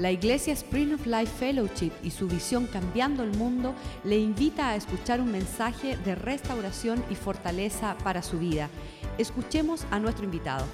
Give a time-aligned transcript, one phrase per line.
[0.00, 4.76] La Iglesia Spring of Life Fellowship y su visión Cambiando el Mundo le invita a
[4.76, 8.70] escuchar un mensaje de restauración y fortaleza para su vida.
[9.18, 10.64] Escuchemos a nuestro invitado.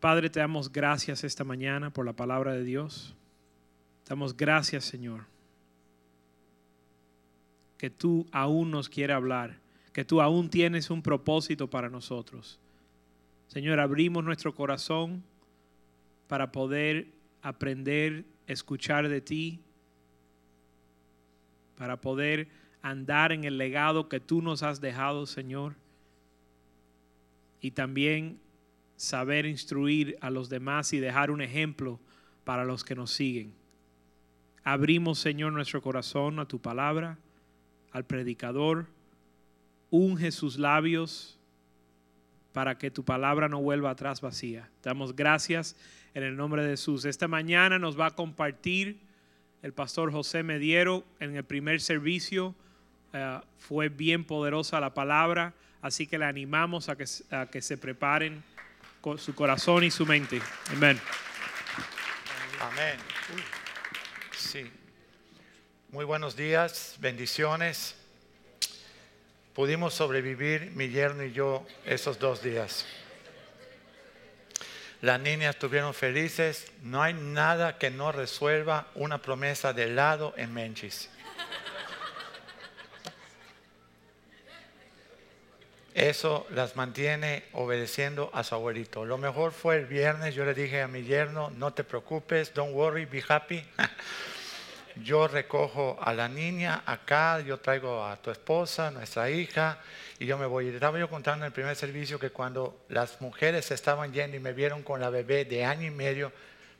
[0.00, 3.16] Padre, te damos gracias esta mañana por la palabra de Dios.
[4.02, 5.24] Te damos gracias, Señor,
[7.78, 9.60] que tú aún nos quieres hablar,
[9.94, 12.60] que tú aún tienes un propósito para nosotros.
[13.46, 15.24] Señor, abrimos nuestro corazón
[16.26, 17.08] para poder
[17.42, 19.60] aprender, escuchar de ti,
[21.76, 22.48] para poder
[22.82, 25.74] andar en el legado que tú nos has dejado, Señor,
[27.60, 28.38] y también
[28.96, 31.98] saber instruir a los demás y dejar un ejemplo
[32.44, 33.54] para los que nos siguen.
[34.62, 37.18] Abrimos, Señor, nuestro corazón a tu palabra,
[37.90, 38.86] al predicador,
[39.90, 41.38] unge sus labios
[42.52, 44.70] para que tu palabra no vuelva atrás vacía.
[44.82, 45.76] Damos gracias
[46.14, 47.04] en el nombre de Jesús.
[47.04, 49.00] Esta mañana nos va a compartir
[49.62, 52.54] el pastor José Mediero en el primer servicio.
[53.12, 57.76] Eh, fue bien poderosa la palabra, así que le animamos a que, a que se
[57.76, 58.42] preparen
[59.00, 60.40] con su corazón y su mente.
[60.70, 60.98] Amén.
[62.60, 62.96] Amén.
[64.36, 64.70] Sí.
[65.90, 67.96] Muy buenos días, bendiciones.
[69.52, 72.86] Pudimos sobrevivir mi yerno y yo esos dos días.
[75.04, 76.72] Las niñas estuvieron felices.
[76.80, 81.10] No hay nada que no resuelva una promesa de helado en Menchis.
[85.92, 89.04] Eso las mantiene obedeciendo a su abuelito.
[89.04, 92.74] Lo mejor fue el viernes, yo le dije a mi yerno, no te preocupes, don't
[92.74, 93.62] worry, be happy.
[94.96, 99.80] yo recojo a la niña acá, yo traigo a tu esposa, nuestra hija,
[100.18, 100.68] y yo me voy.
[100.68, 104.52] Estaba yo contando en el primer servicio que cuando las mujeres estaban yendo y me
[104.52, 106.32] vieron con la bebé de año y medio,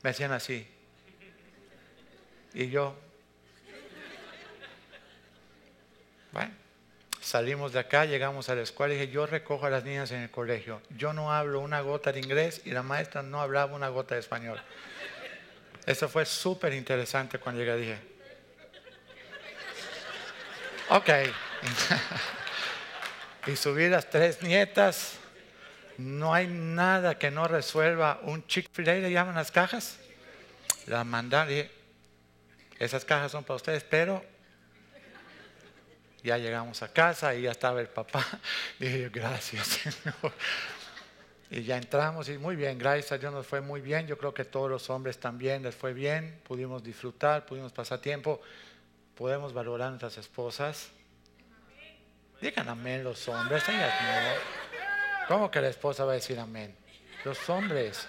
[0.02, 0.66] me hacían así.
[2.52, 2.96] Y yo,
[6.32, 6.52] bueno,
[7.20, 10.20] salimos de acá, llegamos a la escuela y dije, yo recojo a las niñas en
[10.20, 10.80] el colegio.
[10.96, 14.20] Yo no hablo una gota de inglés y la maestra no hablaba una gota de
[14.20, 14.60] español.
[15.84, 17.76] Eso fue súper interesante cuando llegué.
[17.76, 18.13] Dije,
[20.90, 21.08] ok.
[23.46, 25.14] y subí las tres nietas.
[25.96, 29.98] No hay nada que no resuelva un Chick-fil-A, le llaman las cajas.
[30.86, 31.48] La mandan
[32.78, 34.24] esas cajas son para ustedes, pero
[36.22, 38.26] ya llegamos a casa y ya estaba el papá.
[38.78, 40.32] Dije, gracias, Señor.
[41.50, 44.06] Y ya entramos y muy bien, gracias a Dios nos fue muy bien.
[44.06, 46.40] Yo creo que todos los hombres también les fue bien.
[46.42, 48.40] Pudimos disfrutar, pudimos pasar tiempo.
[49.16, 50.90] Podemos valorar a nuestras esposas.
[52.40, 53.62] Digan amén los hombres.
[55.28, 56.76] ¿Cómo que la esposa va a decir amén?
[57.24, 58.06] Los hombres.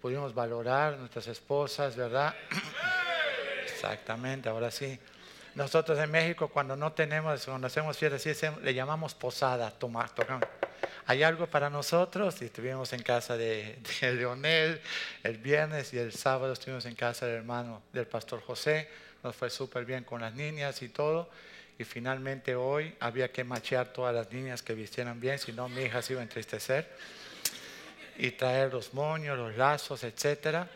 [0.00, 2.34] Pudimos valorar a nuestras esposas, ¿verdad?
[3.64, 4.98] Exactamente, ahora sí.
[5.54, 10.48] Nosotros en México cuando no tenemos, cuando hacemos fiestas, le llamamos posada, tomar, tocamos
[11.06, 14.80] hay algo para nosotros y estuvimos en casa de, Leonel
[15.22, 18.88] el viernes y el sábado estuvimos en casa del hermano del pastor José,
[19.24, 21.28] nos fue súper bien con las niñas y todo.
[21.78, 25.82] Y finalmente hoy había que machear todas las niñas que vistieran bien, si no mi
[25.82, 26.88] hija se iba a entristecer.
[28.16, 30.68] Y traer los moños, los lazos, etcétera.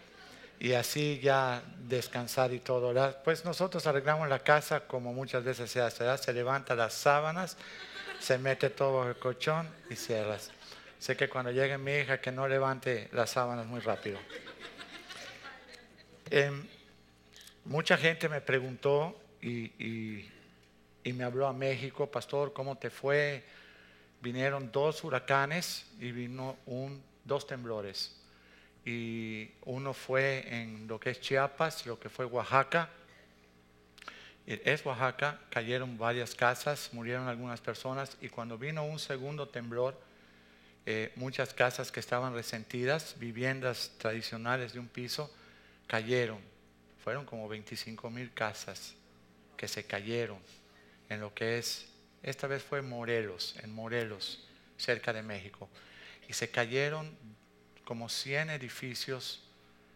[0.58, 2.92] Y así ya descansar y todo.
[3.22, 6.18] Pues nosotros arreglamos la casa como muchas veces se hace.
[6.18, 7.56] Se levanta las sábanas,
[8.18, 10.50] se mete todo el colchón y cierras.
[10.98, 14.18] Sé que cuando llegue mi hija que no levante las sábanas muy rápido.
[16.30, 16.66] Em,
[17.68, 20.24] mucha gente me preguntó y,
[21.04, 23.42] me habló a México, pastor, ¿cómo te fue?
[24.20, 28.14] Vinieron dos huracanes y vino un, dos temblores.
[28.84, 32.90] Y uno fue en lo que es Chiapas, lo que fue Oaxaca,
[34.46, 39.98] es Oaxaca, cayeron varias casas, murieron algunas personas y cuando vino un segundo temblor,
[40.86, 45.30] eh, muchas casas que estaban resentidas, viviendas tradicionales de un piso,
[45.86, 46.57] cayeron.
[47.02, 48.94] Fueron como 25 mil casas
[49.56, 50.38] que se cayeron
[51.08, 51.86] en lo que es,
[52.22, 54.44] esta vez fue Morelos, en Morelos,
[54.76, 55.68] cerca de México.
[56.28, 57.16] Y se cayeron
[57.84, 59.42] como 100 edificios,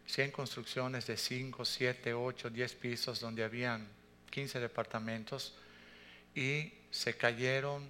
[0.06, 3.86] 100 construcciones de 5, 7, 8, 10 pisos donde habían
[4.30, 5.54] 15 departamentos
[6.34, 7.88] y se cayeron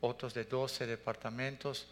[0.00, 1.86] otros de 12 departamentos,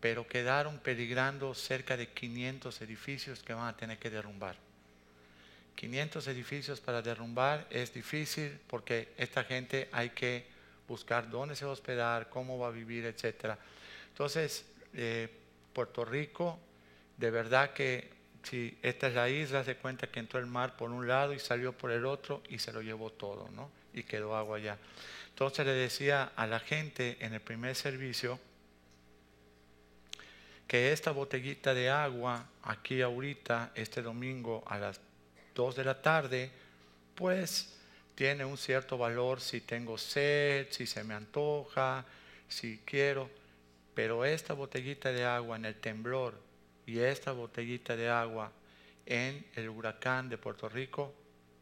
[0.00, 4.67] pero quedaron peligrando cerca de 500 edificios que van a tener que derrumbar.
[5.78, 10.44] 500 edificios para derrumbar es difícil porque esta gente hay que
[10.88, 13.54] buscar dónde se va a hospedar, cómo va a vivir, etc.
[14.08, 15.28] Entonces, eh,
[15.72, 16.58] Puerto Rico
[17.16, 18.10] de verdad que
[18.42, 21.38] si esta es la isla, se cuenta que entró el mar por un lado y
[21.38, 23.70] salió por el otro y se lo llevó todo, ¿no?
[23.94, 24.78] Y quedó agua allá.
[25.28, 28.40] Entonces le decía a la gente en el primer servicio
[30.66, 35.00] que esta botellita de agua aquí ahorita, este domingo a las
[35.58, 36.52] 2 de la tarde,
[37.16, 37.74] pues
[38.14, 42.04] tiene un cierto valor si tengo sed, si se me antoja,
[42.46, 43.28] si quiero,
[43.92, 46.38] pero esta botellita de agua en el temblor
[46.86, 48.52] y esta botellita de agua
[49.04, 51.12] en el huracán de Puerto Rico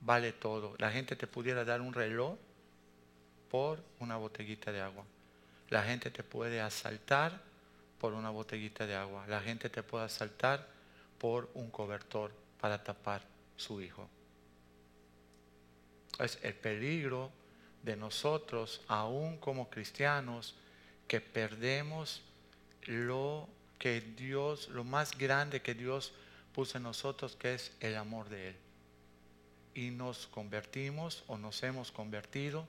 [0.02, 0.74] vale todo.
[0.76, 2.36] La gente te pudiera dar un reloj
[3.50, 5.06] por una botellita de agua.
[5.70, 7.40] La gente te puede asaltar
[7.98, 9.26] por una botellita de agua.
[9.26, 10.68] La gente te puede asaltar
[11.16, 14.08] por un cobertor para tapar su hijo.
[16.18, 17.30] Es el peligro
[17.82, 20.54] de nosotros, aún como cristianos,
[21.06, 22.22] que perdemos
[22.84, 23.48] lo
[23.78, 26.12] que Dios, lo más grande que Dios
[26.52, 28.56] puso en nosotros, que es el amor de Él.
[29.74, 32.66] Y nos convertimos o nos hemos convertido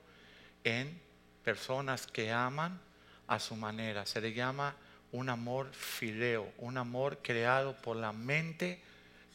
[0.62, 1.00] en
[1.42, 2.80] personas que aman
[3.26, 4.04] a su manera.
[4.04, 4.76] Se le llama
[5.10, 8.82] un amor fileo, un amor creado por la mente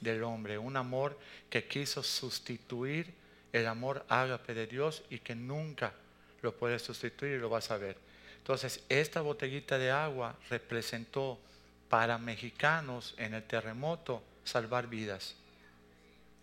[0.03, 1.17] del hombre, un amor
[1.49, 3.13] que quiso sustituir
[3.51, 5.93] el amor ágape de Dios y que nunca
[6.41, 7.97] lo puede sustituir y lo vas a ver.
[8.37, 11.39] Entonces, esta botellita de agua representó
[11.87, 15.35] para mexicanos en el terremoto salvar vidas.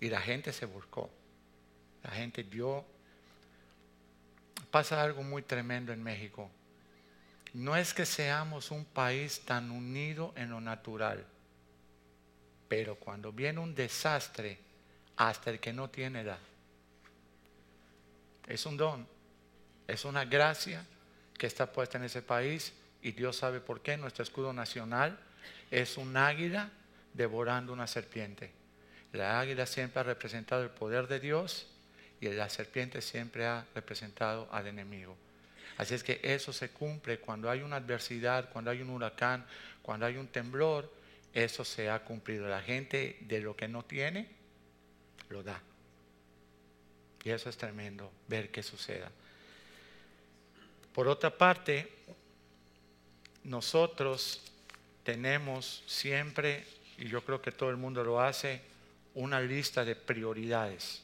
[0.00, 1.10] Y la gente se buscó.
[2.02, 2.84] La gente dio
[4.70, 6.50] pasa algo muy tremendo en México.
[7.52, 11.26] No es que seamos un país tan unido en lo natural,
[12.70, 14.56] pero cuando viene un desastre,
[15.16, 16.38] hasta el que no tiene edad.
[18.46, 19.08] Es un don,
[19.88, 20.86] es una gracia
[21.36, 22.72] que está puesta en ese país
[23.02, 23.96] y Dios sabe por qué.
[23.96, 25.18] Nuestro escudo nacional
[25.68, 26.70] es un águila
[27.12, 28.52] devorando una serpiente.
[29.12, 31.66] La águila siempre ha representado el poder de Dios
[32.20, 35.16] y la serpiente siempre ha representado al enemigo.
[35.76, 39.44] Así es que eso se cumple cuando hay una adversidad, cuando hay un huracán,
[39.82, 40.99] cuando hay un temblor,
[41.34, 42.48] eso se ha cumplido.
[42.48, 44.28] La gente de lo que no tiene,
[45.28, 45.60] lo da.
[47.22, 49.10] Y eso es tremendo, ver qué suceda.
[50.94, 51.92] Por otra parte,
[53.44, 54.42] nosotros
[55.04, 56.66] tenemos siempre,
[56.98, 58.62] y yo creo que todo el mundo lo hace,
[59.14, 61.02] una lista de prioridades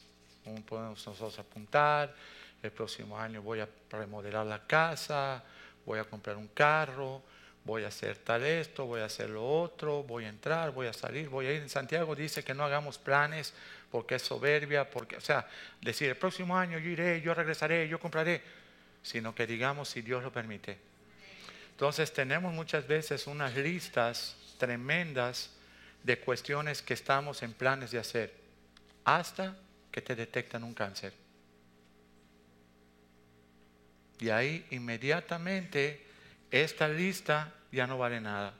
[0.65, 2.13] podemos nosotros apuntar,
[2.61, 5.43] el próximo año voy a remodelar la casa,
[5.85, 7.21] voy a comprar un carro,
[7.67, 10.93] voy a hacer tal esto, voy a hacer lo otro, voy a entrar, voy a
[10.93, 11.61] salir, voy a ir.
[11.61, 13.53] En Santiago dice que no hagamos planes
[13.91, 15.45] porque es soberbia, porque, o sea,
[15.81, 18.41] decir el próximo año yo iré, yo regresaré, yo compraré,
[19.03, 20.77] sino que digamos si Dios lo permite.
[21.71, 25.51] Entonces tenemos muchas veces unas listas tremendas
[26.03, 28.33] de cuestiones que estamos en planes de hacer,
[29.03, 29.57] hasta
[29.91, 31.11] que te detectan un cáncer.
[34.19, 36.07] Y ahí inmediatamente
[36.49, 38.53] esta lista ya no vale nada.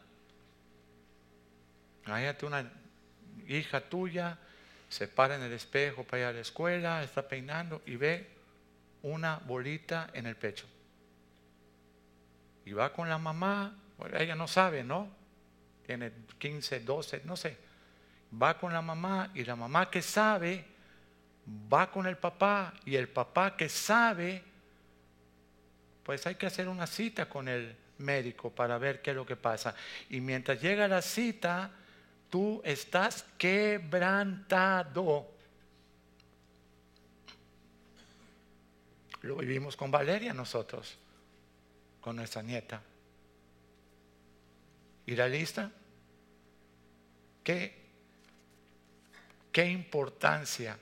[2.06, 2.72] Imagínate una
[3.48, 4.38] hija tuya,
[4.90, 8.28] se para en el espejo para ir a la escuela, está peinando y ve
[9.04, 10.66] una bolita en el pecho.
[12.66, 13.76] Y va con la mamá,
[14.18, 15.10] ella no sabe, ¿no?
[15.86, 17.58] Tiene 15, 12, no sé.
[18.42, 20.66] Va con la mamá y la mamá que sabe
[21.72, 24.44] va con el papá y el papá que sabe,
[26.04, 29.36] pues hay que hacer una cita con el médico para ver qué es lo que
[29.36, 29.76] pasa.
[30.10, 31.72] Y mientras llega la cita,
[32.30, 35.32] tú estás quebrantado.
[39.22, 40.98] Lo vivimos con Valeria nosotros,
[42.02, 42.82] con nuestra nieta.
[45.06, 45.72] ¿Y la lista?
[47.44, 47.88] ¿Qué,
[49.52, 50.78] qué importancia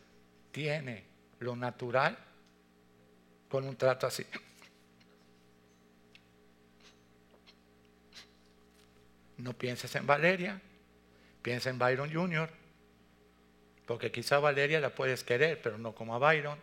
[0.52, 1.04] tiene
[1.40, 2.18] lo natural
[3.50, 4.26] con un trato así.
[9.38, 10.62] No pienses en Valeria,
[11.42, 12.50] piensa en Byron Jr.,
[13.86, 16.60] porque quizá Valeria la puedes querer, pero no como a Byron.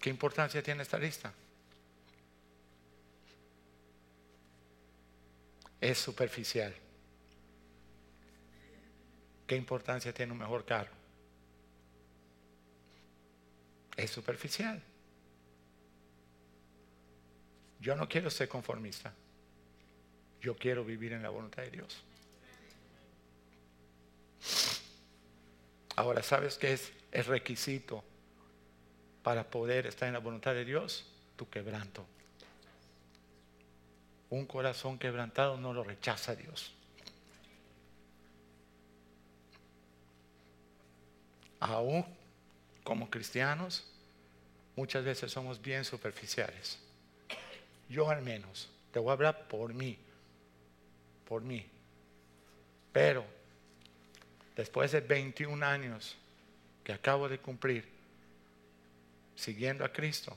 [0.00, 1.32] ¿Qué importancia tiene esta lista?
[5.80, 6.74] Es superficial.
[9.46, 10.92] ¿Qué importancia tiene un mejor carro?
[13.96, 14.82] Es superficial.
[17.80, 19.12] Yo no quiero ser conformista.
[20.40, 22.02] Yo quiero vivir en la voluntad de Dios.
[25.96, 28.04] Ahora, ¿sabes qué es el requisito
[29.22, 31.06] para poder estar en la voluntad de Dios?
[31.36, 32.06] Tu quebranto.
[34.28, 36.72] Un corazón quebrantado no lo rechaza Dios.
[41.60, 42.04] Aún
[42.84, 43.84] como cristianos,
[44.76, 46.78] muchas veces somos bien superficiales.
[47.88, 49.98] Yo al menos, te voy a hablar por mí,
[51.24, 51.64] por mí.
[52.92, 53.24] Pero
[54.56, 56.16] después de 21 años
[56.82, 57.84] que acabo de cumplir
[59.34, 60.36] siguiendo a Cristo,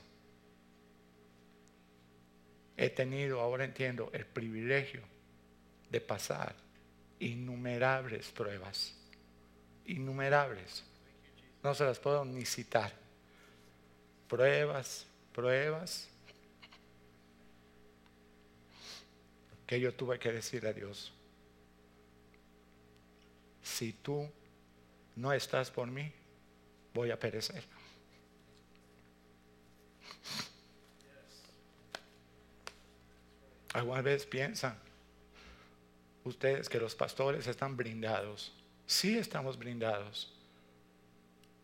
[2.76, 5.02] he tenido, ahora entiendo, el privilegio
[5.90, 6.54] de pasar
[7.18, 8.94] innumerables pruebas,
[9.86, 10.84] innumerables.
[11.62, 12.92] No se las puedo ni citar.
[14.28, 16.08] Pruebas, pruebas,
[19.70, 21.12] que yo tuve que decir a Dios,
[23.62, 24.28] si tú
[25.14, 26.12] no estás por mí,
[26.92, 27.62] voy a perecer.
[33.74, 34.76] Algunas veces piensan
[36.24, 38.52] ustedes que los pastores están brindados.
[38.86, 40.34] Sí estamos brindados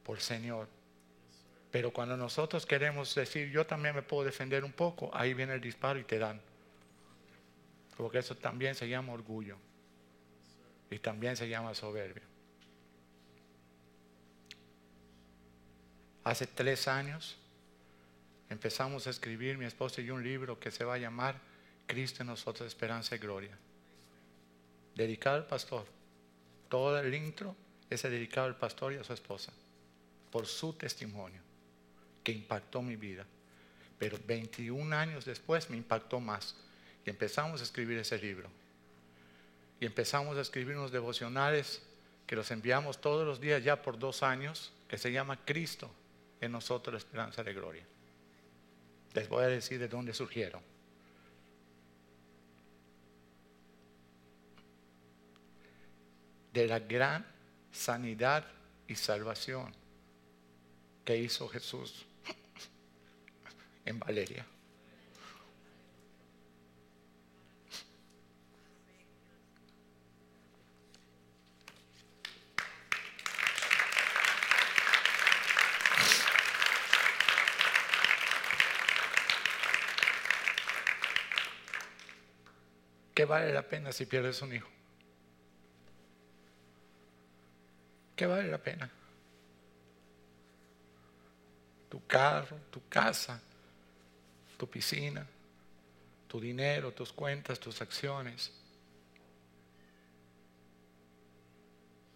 [0.05, 0.69] por Señor.
[1.73, 5.61] Pero cuando nosotros queremos decir, yo también me puedo defender un poco, ahí viene el
[5.61, 6.41] disparo y te dan.
[7.97, 9.57] Porque eso también se llama orgullo.
[10.91, 12.23] Y también se llama soberbia.
[16.25, 17.37] Hace tres años
[18.51, 21.41] empezamos a escribir mi esposa y un libro que se va a llamar
[21.87, 23.57] Cristo en nosotros, esperanza y gloria.
[24.95, 25.87] Dedicado al pastor.
[26.69, 27.55] Todo el intro
[27.89, 29.53] es dedicado al pastor y a su esposa.
[30.31, 31.41] Por su testimonio
[32.25, 33.25] que impactó mi vida.
[33.99, 36.57] Pero 21 años después me impactó más.
[37.07, 38.51] Y empezamos a escribir ese libro.
[39.81, 41.81] Y empezamos a escribir unos devocionales
[42.27, 45.91] que los enviamos todos los días ya por dos años, que se llama Cristo
[46.41, 47.85] en nosotros la esperanza de gloria.
[49.15, 50.61] Les voy a decir de dónde surgieron.
[56.57, 57.27] de la gran
[57.71, 58.47] sanidad
[58.89, 59.75] y salvación
[61.05, 62.07] que hizo Jesús
[63.85, 64.47] en Valeria.
[83.17, 84.69] ¿Qué vale la pena si pierdes un hijo?
[88.15, 88.91] ¿Qué vale la pena?
[91.89, 93.41] Tu carro, tu casa,
[94.59, 95.27] tu piscina,
[96.29, 98.53] tu dinero, tus cuentas, tus acciones.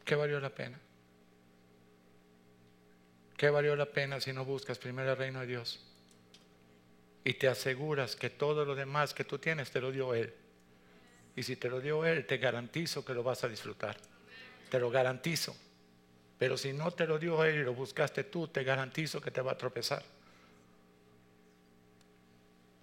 [0.04, 0.78] ¿Qué valió la pena?
[3.38, 5.80] ¿Qué valió la pena si no buscas primero el reino de Dios?
[7.24, 10.34] Y te aseguras que todo lo demás que tú tienes te lo dio Él.
[11.36, 13.96] Y si te lo dio Él, te garantizo que lo vas a disfrutar.
[14.68, 15.56] Te lo garantizo.
[16.38, 19.40] Pero si no te lo dio Él y lo buscaste tú, te garantizo que te
[19.40, 20.02] va a tropezar.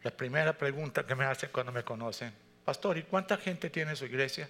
[0.03, 4.05] La primera pregunta que me hacen cuando me conocen, pastor, ¿y cuánta gente tiene su
[4.05, 4.49] iglesia?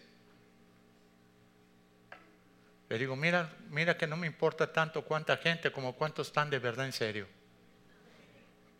[2.89, 6.59] Le digo, mira, mira que no me importa tanto cuánta gente como cuántos están de
[6.59, 7.27] verdad en serio.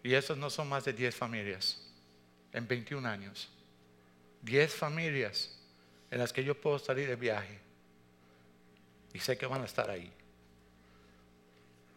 [0.04, 1.82] Y esos no son más de 10 familias
[2.54, 3.50] en 21 años.
[4.48, 5.52] 10 familias
[6.10, 7.60] en las que yo puedo salir de viaje
[9.14, 10.12] y sé que van a estar ahí.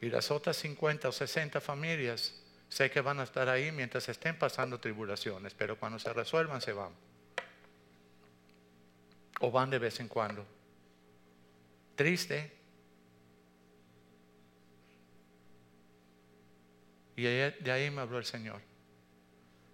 [0.00, 2.35] Y las otras 50 o 60 familias
[2.69, 6.73] sé que van a estar ahí mientras estén pasando tribulaciones, pero cuando se resuelvan se
[6.73, 6.92] van.
[9.40, 10.45] O van de vez en cuando.
[11.95, 12.52] Triste.
[17.14, 18.61] Y de ahí me habló el Señor.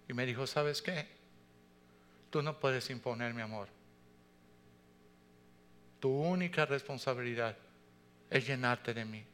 [0.08, 1.15] Y me dijo, ¿sabes qué?
[2.36, 3.66] Tú no puedes imponer mi amor.
[5.98, 7.56] Tu única responsabilidad
[8.28, 9.24] es llenarte de mí,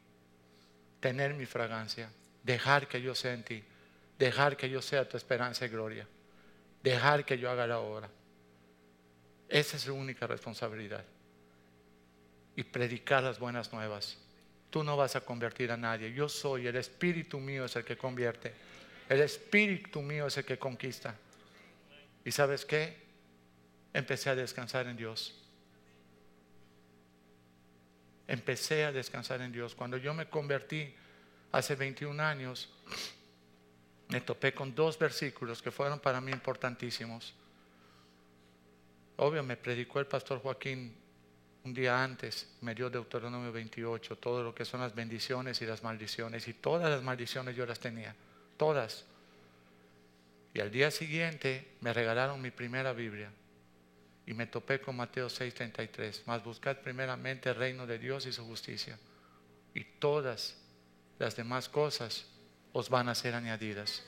[1.00, 2.12] tener mi fragancia,
[2.44, 3.64] dejar que yo sea en ti,
[4.20, 6.06] dejar que yo sea tu esperanza y gloria,
[6.80, 8.08] dejar que yo haga la obra.
[9.48, 11.04] Esa es su única responsabilidad.
[12.54, 14.16] Y predicar las buenas nuevas.
[14.70, 16.12] Tú no vas a convertir a nadie.
[16.12, 18.54] Yo soy, el espíritu mío es el que convierte.
[19.08, 21.16] El espíritu mío es el que conquista.
[22.24, 22.96] ¿Y sabes qué?
[23.92, 25.42] Empecé a descansar en Dios
[28.32, 29.74] empecé a descansar en Dios.
[29.74, 30.94] Cuando yo me convertí
[31.52, 32.70] hace 21 años,
[34.08, 37.34] me topé con dos versículos que fueron para mí importantísimos.
[39.16, 40.96] Obvio, me predicó el pastor Joaquín
[41.64, 45.82] un día antes, me dio Deuteronomio 28, todo lo que son las bendiciones y las
[45.82, 46.48] maldiciones.
[46.48, 48.16] Y todas las maldiciones yo las tenía,
[48.56, 49.04] todas.
[50.54, 53.30] Y al día siguiente me regalaron mi primera Biblia.
[54.26, 56.26] Y me topé con Mateo 6:33.
[56.26, 58.98] Más buscad primeramente el reino de Dios y su justicia.
[59.74, 60.56] Y todas
[61.18, 62.26] las demás cosas
[62.72, 64.04] os van a ser añadidas.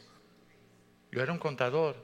[1.10, 1.96] Yo era un contador.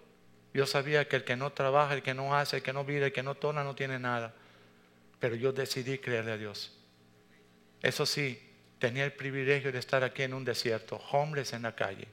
[0.52, 3.06] Yo sabía que el que no trabaja, el que no hace, el que no vive,
[3.06, 4.34] el que no tona, no tiene nada.
[5.20, 6.76] Pero yo decidí creerle a Dios.
[7.82, 8.40] Eso sí,
[8.78, 12.08] tenía el privilegio de estar aquí en un desierto, hombres en la calle,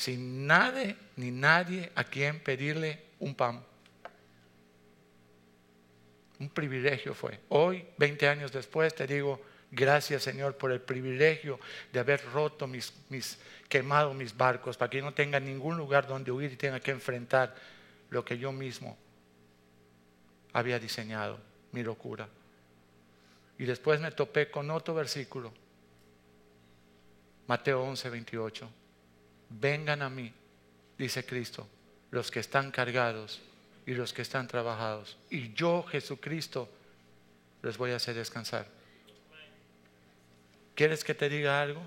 [0.00, 3.62] sin nadie ni nadie a quien pedirle un pan.
[6.38, 7.38] Un privilegio fue.
[7.50, 11.60] Hoy, 20 años después, te digo, gracias Señor por el privilegio
[11.92, 13.38] de haber roto mis, mis
[13.68, 17.54] quemado mis barcos, para que no tenga ningún lugar donde huir y tenga que enfrentar
[18.08, 18.96] lo que yo mismo
[20.54, 21.38] había diseñado,
[21.72, 22.26] mi locura.
[23.58, 25.52] Y después me topé con otro versículo,
[27.46, 28.79] Mateo 11, 28.
[29.50, 30.32] Vengan a mí,
[30.96, 31.66] dice Cristo,
[32.12, 33.42] los que están cargados
[33.84, 35.18] y los que están trabajados.
[35.28, 36.68] Y yo, Jesucristo,
[37.62, 38.66] les voy a hacer descansar.
[40.76, 41.82] ¿Quieres que te diga algo?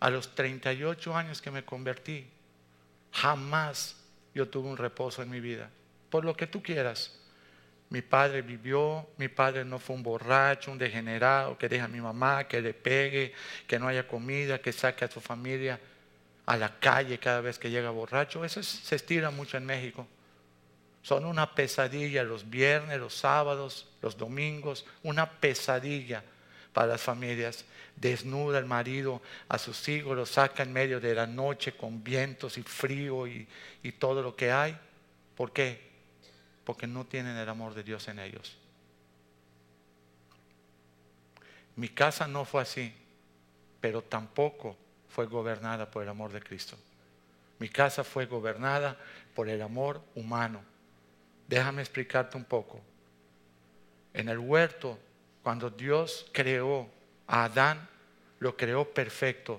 [0.00, 2.26] A los 38 años que me convertí,
[3.12, 3.96] jamás
[4.34, 5.70] yo tuve un reposo en mi vida.
[6.10, 7.20] Por lo que tú quieras.
[7.88, 12.00] Mi padre vivió, mi padre no fue un borracho, un degenerado que deja a mi
[12.00, 13.32] mamá, que le pegue,
[13.68, 15.78] que no haya comida, que saque a su familia
[16.46, 18.44] a la calle cada vez que llega borracho.
[18.44, 20.06] Eso se estira mucho en México.
[21.02, 26.22] Son una pesadilla los viernes, los sábados, los domingos, una pesadilla
[26.72, 27.64] para las familias.
[27.96, 32.58] Desnuda el marido a sus hijos, los saca en medio de la noche con vientos
[32.58, 33.46] y frío y,
[33.82, 34.76] y todo lo que hay.
[35.36, 35.80] ¿Por qué?
[36.64, 38.56] Porque no tienen el amor de Dios en ellos.
[41.76, 42.92] Mi casa no fue así,
[43.80, 44.76] pero tampoco
[45.16, 46.76] fue gobernada por el amor de Cristo.
[47.58, 48.98] Mi casa fue gobernada
[49.34, 50.62] por el amor humano.
[51.48, 52.82] Déjame explicarte un poco.
[54.12, 54.98] En el huerto,
[55.42, 56.90] cuando Dios creó
[57.26, 57.88] a Adán,
[58.40, 59.58] lo creó perfecto,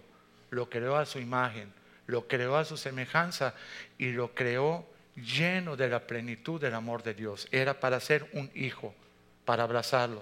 [0.52, 1.74] lo creó a su imagen,
[2.06, 3.56] lo creó a su semejanza
[3.98, 7.48] y lo creó lleno de la plenitud del amor de Dios.
[7.52, 8.94] Era para ser un hijo,
[9.44, 10.22] para abrazarlo.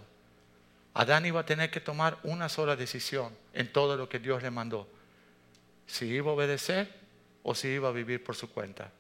[0.93, 4.50] Adán iba a tener que tomar una sola decisión en todo lo que Dios le
[4.50, 4.94] mandó.
[5.86, 6.89] Si iba a obedecer
[7.43, 8.91] o si iba a vivir por su cuenta.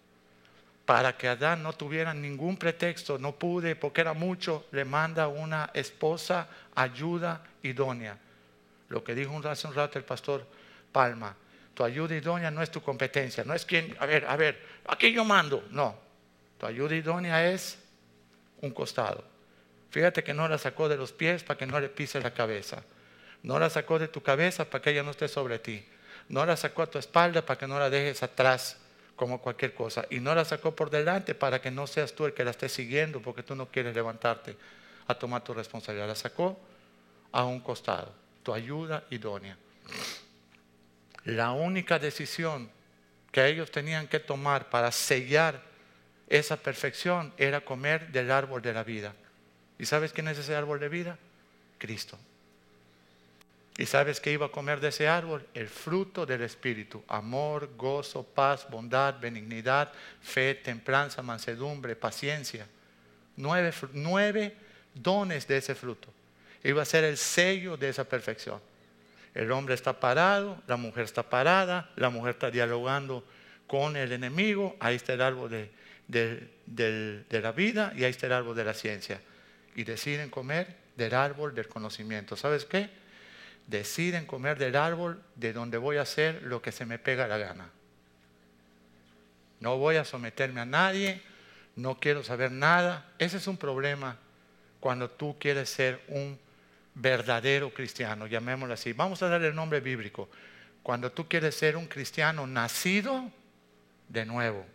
[0.85, 5.71] Para que Adán no tuviera ningún pretexto, no pude porque era mucho, le manda una
[5.73, 8.19] esposa ayuda idónea.
[8.89, 10.45] Lo que dijo un rato el pastor
[10.91, 11.35] Palma,
[11.73, 15.11] tu ayuda idónea no es tu competencia, no es quien, a ver, a ver, aquí
[15.11, 15.95] yo mando, no.
[16.59, 17.77] Tu ayuda idónea es
[18.61, 19.23] un costado.
[19.89, 22.83] Fíjate que no la sacó de los pies para que no le pise la cabeza.
[23.43, 25.85] No la sacó de tu cabeza para que ella no esté sobre ti.
[26.29, 28.77] No la sacó a tu espalda para que no la dejes atrás
[29.15, 30.05] como cualquier cosa.
[30.09, 32.69] Y no la sacó por delante para que no seas tú el que la esté
[32.69, 34.57] siguiendo porque tú no quieres levantarte
[35.07, 36.07] a tomar tu responsabilidad.
[36.07, 36.59] La sacó
[37.31, 39.57] a un costado, tu ayuda idónea.
[41.25, 42.69] La única decisión
[43.31, 45.61] que ellos tenían que tomar para sellar
[46.27, 49.13] esa perfección era comer del árbol de la vida.
[49.77, 51.17] ¿Y sabes quién es ese árbol de vida?
[51.77, 52.17] Cristo.
[53.77, 55.45] ¿Y sabes qué iba a comer de ese árbol?
[55.53, 57.03] El fruto del Espíritu.
[57.09, 62.67] Amor, gozo, paz, bondad, benignidad, fe, templanza, mansedumbre, paciencia.
[63.35, 64.55] Nueve,
[64.93, 66.07] dones de ese fruto.
[66.63, 68.61] Iba a ser el sello de esa perfección.
[69.33, 73.25] El hombre está parado, la mujer está parada, la mujer está dialogando
[73.67, 74.77] con el enemigo.
[74.79, 75.49] Ahí está el árbol
[76.07, 79.19] de, de la vida y ahí está el árbol de la ciencia.
[79.75, 82.37] Y deciden comer del árbol del conocimiento.
[82.37, 83.03] ¿Sabes qué?
[83.67, 87.37] Deciden comer del árbol de donde voy a hacer lo que se me pega la
[87.37, 87.69] gana.
[89.59, 91.21] No voy a someterme a nadie,
[91.75, 93.11] no quiero saber nada.
[93.17, 94.17] Ese es un problema
[94.79, 96.37] cuando tú quieres ser un
[96.93, 98.93] verdadero cristiano, llamémoslo así.
[98.93, 100.29] Vamos a darle el nombre bíblico.
[100.83, 103.31] Cuando tú quieres ser un cristiano nacido
[104.07, 104.65] de nuevo.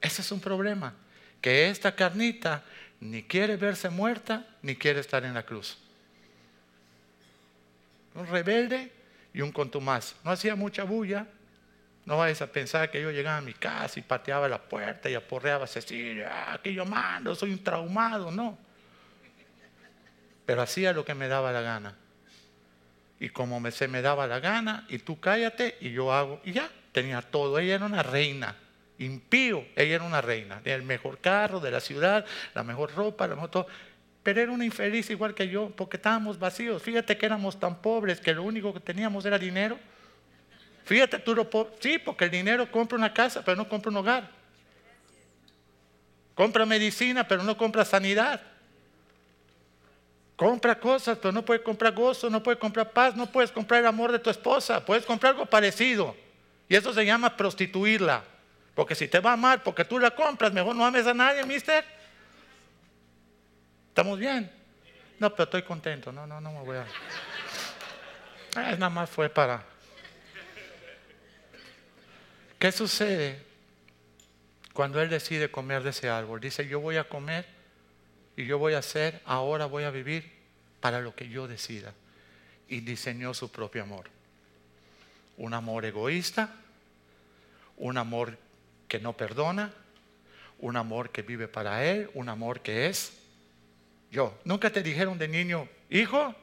[0.00, 0.94] Ese es un problema.
[1.40, 2.62] Que esta carnita
[3.00, 5.78] ni quiere verse muerta ni quiere estar en la cruz
[8.16, 8.92] un rebelde
[9.32, 10.14] y un contumaz.
[10.24, 11.26] No hacía mucha bulla.
[12.06, 15.14] No vayas a pensar que yo llegaba a mi casa y pateaba la puerta y
[15.14, 18.56] aporreaba a Cecilia, aquí yo mando, soy un traumado, no.
[20.46, 21.96] Pero hacía lo que me daba la gana.
[23.18, 26.52] Y como me, se me daba la gana, y tú cállate, y yo hago, y
[26.52, 27.58] ya, tenía todo.
[27.58, 28.54] Ella era una reina,
[28.98, 32.24] impío, ella era una reina, el mejor carro de la ciudad,
[32.54, 33.66] la mejor ropa, la mejor todo
[34.26, 36.82] pero era una infeliz igual que yo, porque estábamos vacíos.
[36.82, 39.78] Fíjate que éramos tan pobres que lo único que teníamos era dinero.
[40.84, 43.98] Fíjate, tú lo po- sí, porque el dinero compra una casa, pero no compra un
[43.98, 44.28] hogar.
[46.34, 48.42] Compra medicina, pero no compra sanidad.
[50.34, 53.86] Compra cosas, pero no puede comprar gozo, no puede comprar paz, no puedes comprar el
[53.86, 56.16] amor de tu esposa, puedes comprar algo parecido.
[56.68, 58.24] Y eso se llama prostituirla.
[58.74, 61.95] Porque si te va mal, porque tú la compras, mejor no ames a nadie, mister.
[63.96, 64.50] ¿Estamos bien?
[65.18, 66.12] No, pero estoy contento.
[66.12, 66.86] No, no, no me voy a.
[68.54, 69.64] Ah, nada más fue para.
[72.58, 73.42] ¿Qué sucede
[74.74, 76.40] cuando él decide comer de ese árbol?
[76.40, 77.46] Dice, yo voy a comer
[78.36, 80.30] y yo voy a hacer, ahora voy a vivir
[80.80, 81.94] para lo que yo decida.
[82.68, 84.10] Y diseñó su propio amor.
[85.38, 86.54] Un amor egoísta,
[87.78, 88.36] un amor
[88.88, 89.72] que no perdona,
[90.58, 93.22] un amor que vive para él, un amor que es
[94.16, 94.38] yo.
[94.44, 96.34] Nunca te dijeron de niño, hijo,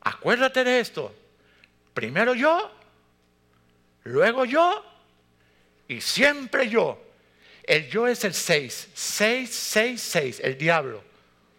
[0.00, 1.14] acuérdate de esto.
[1.92, 2.72] Primero yo,
[4.04, 4.82] luego yo
[5.86, 6.98] y siempre yo.
[7.64, 11.04] El yo es el 6, 6, 6, 6, el diablo.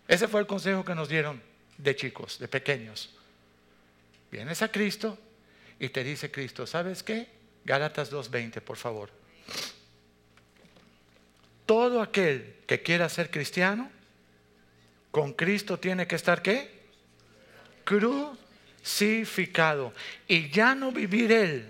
[0.07, 1.41] Ese fue el consejo que nos dieron
[1.77, 3.15] de chicos, de pequeños.
[4.31, 5.17] Vienes a Cristo
[5.79, 7.27] y te dice Cristo, ¿sabes qué?
[7.63, 9.11] Gálatas 2.20, por favor.
[11.67, 13.89] Todo aquel que quiera ser cristiano,
[15.13, 16.71] con Cristo tiene que estar qué?
[17.83, 19.93] Crucificado.
[20.27, 21.67] Y ya no vivir Él.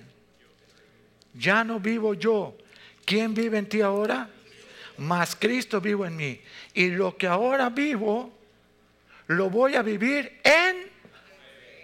[1.34, 2.56] Ya no vivo yo.
[3.04, 4.30] ¿Quién vive en ti ahora?
[4.98, 6.40] Más Cristo vivo en mí.
[6.74, 8.34] Y lo que ahora vivo,
[9.28, 10.90] lo voy a vivir en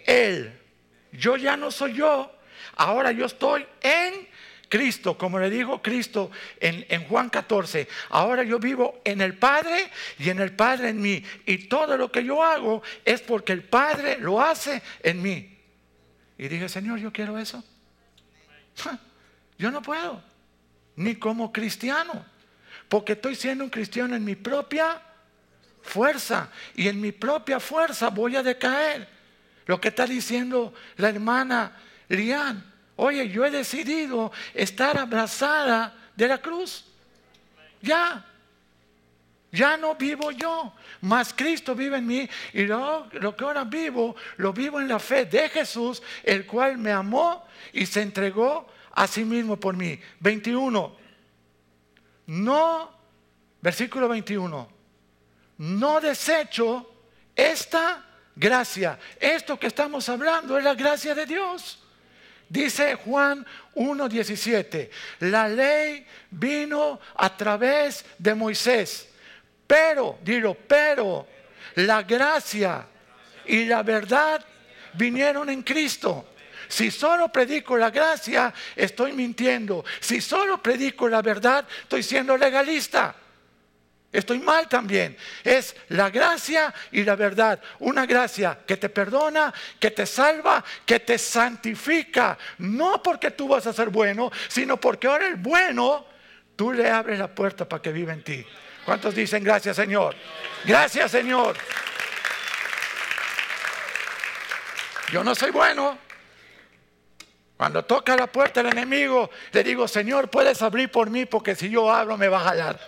[0.05, 0.57] Él.
[1.11, 2.31] Yo ya no soy yo.
[2.77, 4.28] Ahora yo estoy en
[4.69, 6.29] Cristo, como le dijo Cristo
[6.59, 11.01] en, en, Juan 14, ahora yo vivo en el Padre y en el Padre en
[11.01, 11.23] mí.
[11.45, 15.57] Y todo lo que yo hago es porque el Padre lo hace en mí.
[16.37, 17.63] Y dije, Señor, yo quiero eso.
[19.57, 20.23] Yo no puedo,
[20.95, 22.25] ni como cristiano,
[22.87, 25.01] porque estoy siendo un cristiano en mi propia
[25.81, 26.49] fuerza.
[26.75, 29.09] Y en mi propia fuerza voy a decaer.
[29.65, 31.77] Lo que está diciendo la hermana
[32.07, 32.68] Lian.
[33.01, 36.83] Oye, yo he decidido estar abrazada de la cruz.
[37.81, 38.25] Ya.
[39.53, 44.15] Ya no vivo yo, más Cristo vive en mí y lo, lo, que ahora vivo,
[44.35, 49.07] lo vivo en la fe de Jesús, el cual me amó y se entregó a
[49.07, 49.97] sí mismo por mí.
[50.19, 50.95] 21.
[52.27, 52.91] No,
[53.61, 54.69] versículo 21.
[55.57, 56.91] No desecho
[57.33, 58.99] esta gracia.
[59.17, 61.79] Esto que estamos hablando es la gracia de Dios.
[62.49, 69.07] Dice Juan 1.17, la ley vino a través de Moisés,
[69.67, 71.27] pero, dilo, pero
[71.75, 72.87] la gracia
[73.45, 74.43] y la verdad
[74.93, 76.25] vinieron en Cristo.
[76.67, 79.85] Si solo predico la gracia, estoy mintiendo.
[79.99, 83.15] Si solo predico la verdad, estoy siendo legalista.
[84.11, 85.15] Estoy mal también.
[85.43, 87.59] Es la gracia y la verdad.
[87.79, 92.37] Una gracia que te perdona, que te salva, que te santifica.
[92.57, 96.07] No porque tú vas a ser bueno, sino porque ahora el bueno,
[96.55, 98.43] tú le abres la puerta para que viva en ti.
[98.83, 100.15] ¿Cuántos dicen gracias Señor?
[100.65, 101.55] Gracias Señor.
[105.11, 105.99] Yo no soy bueno.
[107.57, 111.69] Cuando toca la puerta el enemigo, le digo, Señor, puedes abrir por mí porque si
[111.69, 112.79] yo abro me va a jalar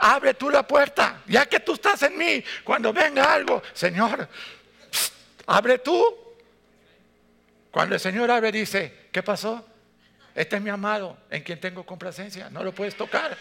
[0.00, 4.26] abre tú la puerta, ya que tú estás en mí, cuando venga algo, Señor,
[5.46, 6.18] abre tú.
[7.70, 9.64] Cuando el Señor abre dice, ¿qué pasó?
[10.34, 13.36] Este es mi amado, en quien tengo complacencia, no lo puedes tocar,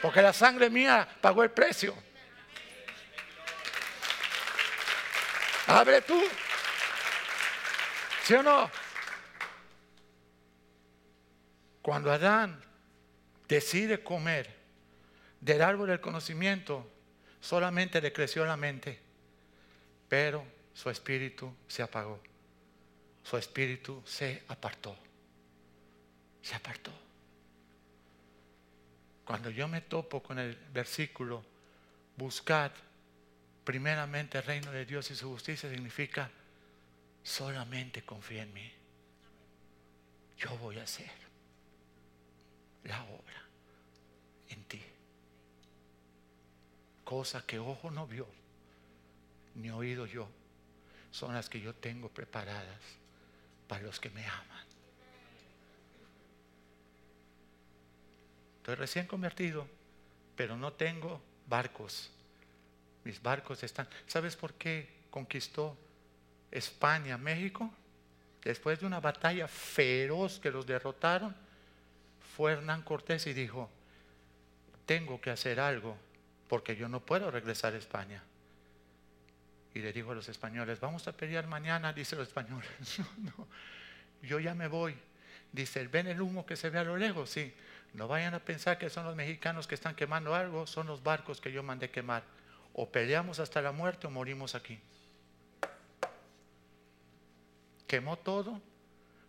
[0.00, 1.94] porque la sangre mía pagó el precio.
[5.66, 6.20] Abre tú.
[8.24, 8.70] ¿Sí o no?
[11.82, 12.64] Cuando Adán
[13.46, 14.57] decide comer
[15.48, 16.86] del árbol del conocimiento,
[17.40, 18.98] solamente le creció la mente,
[20.06, 22.20] pero su espíritu se apagó,
[23.22, 24.94] su espíritu se apartó,
[26.42, 26.92] se apartó.
[29.24, 31.42] Cuando yo me topo con el versículo,
[32.18, 32.70] buscad
[33.64, 36.30] primeramente el reino de Dios y su justicia, significa
[37.22, 38.70] solamente confía en mí.
[40.36, 41.10] Yo voy a hacer
[42.84, 43.48] la obra
[44.50, 44.82] en ti
[47.08, 48.26] cosas que ojo no vio,
[49.54, 50.28] ni oído yo,
[51.10, 52.82] son las que yo tengo preparadas
[53.66, 54.66] para los que me aman.
[58.58, 59.66] Estoy recién convertido,
[60.36, 62.10] pero no tengo barcos.
[63.04, 63.88] Mis barcos están...
[64.06, 65.78] ¿Sabes por qué conquistó
[66.50, 67.72] España, México?
[68.44, 71.34] después de una batalla feroz que los derrotaron,
[72.36, 73.70] fue Hernán Cortés y dijo,
[74.84, 75.96] tengo que hacer algo
[76.48, 78.22] porque yo no puedo regresar a España.
[79.74, 82.68] Y le dijo a los españoles, vamos a pelear mañana, dice los españoles.
[83.18, 83.48] No, no,
[84.22, 84.96] yo ya me voy.
[85.52, 87.30] Dice, ¿ven el humo que se ve a lo lejos?
[87.30, 87.54] Sí.
[87.94, 91.40] No vayan a pensar que son los mexicanos que están quemando algo, son los barcos
[91.40, 92.22] que yo mandé quemar.
[92.74, 94.78] O peleamos hasta la muerte o morimos aquí.
[97.86, 98.60] Quemó todo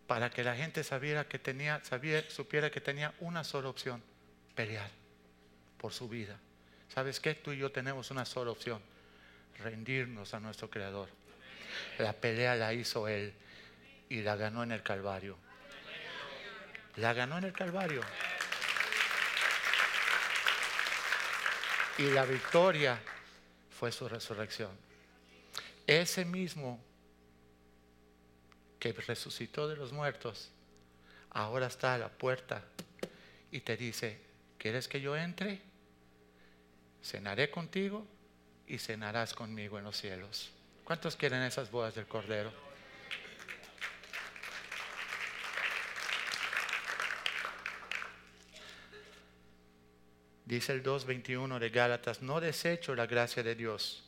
[0.07, 1.81] para que la gente sabiera que tenía,
[2.27, 4.03] supiera que tenía una sola opción,
[4.55, 4.89] pelear
[5.77, 6.37] por su vida.
[6.93, 7.35] ¿Sabes qué?
[7.35, 8.81] Tú y yo tenemos una sola opción,
[9.59, 11.07] rendirnos a nuestro Creador.
[11.97, 13.33] La pelea la hizo Él
[14.09, 15.37] y la ganó en el Calvario.
[16.95, 18.01] La ganó en el Calvario.
[21.99, 22.99] Y la victoria
[23.77, 24.71] fue su resurrección.
[25.85, 26.83] Ese mismo
[28.79, 30.49] que resucitó de los muertos,
[31.31, 32.63] ahora está a la puerta
[33.51, 34.19] y te dice,
[34.57, 35.68] ¿quieres que yo entre?
[37.03, 38.05] Cenaré contigo
[38.67, 40.51] y cenarás conmigo en los cielos.
[40.83, 42.51] ¿Cuántos quieren esas bodas del Cordero?
[50.45, 54.03] Dice el 2.21 de Gálatas, no desecho la gracia de Dios,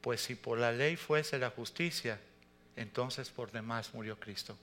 [0.00, 2.18] pues si por la ley fuese la justicia,
[2.76, 4.56] entonces por demás murió Cristo.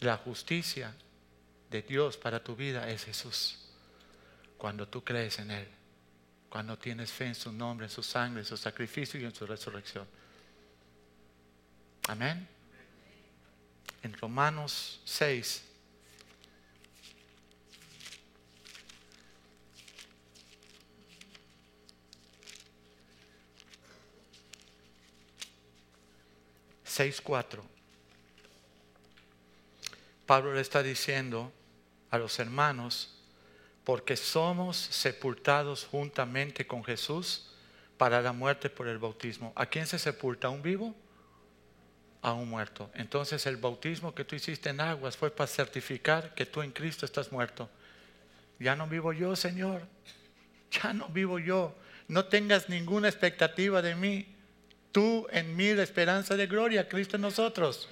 [0.00, 0.94] La justicia
[1.70, 3.58] de Dios para tu vida es Jesús.
[4.58, 5.68] Cuando tú crees en Él,
[6.50, 9.46] cuando tienes fe en su nombre, en su sangre, en su sacrificio y en su
[9.46, 10.06] resurrección.
[12.08, 12.46] Amén.
[14.02, 15.64] En Romanos 6,
[27.22, 27.64] cuatro
[30.26, 31.50] Pablo le está diciendo
[32.10, 33.19] a los hermanos,
[33.90, 37.50] porque somos sepultados juntamente con Jesús
[37.96, 39.52] para la muerte por el bautismo.
[39.56, 40.46] ¿A quién se sepulta?
[40.46, 40.94] ¿A un vivo?
[42.22, 42.88] A un muerto.
[42.94, 47.04] Entonces el bautismo que tú hiciste en aguas fue para certificar que tú en Cristo
[47.04, 47.68] estás muerto.
[48.60, 49.82] Ya no vivo yo, Señor.
[50.70, 51.74] Ya no vivo yo.
[52.06, 54.36] No tengas ninguna expectativa de mí.
[54.92, 57.88] Tú en mí la esperanza de gloria, Cristo en nosotros.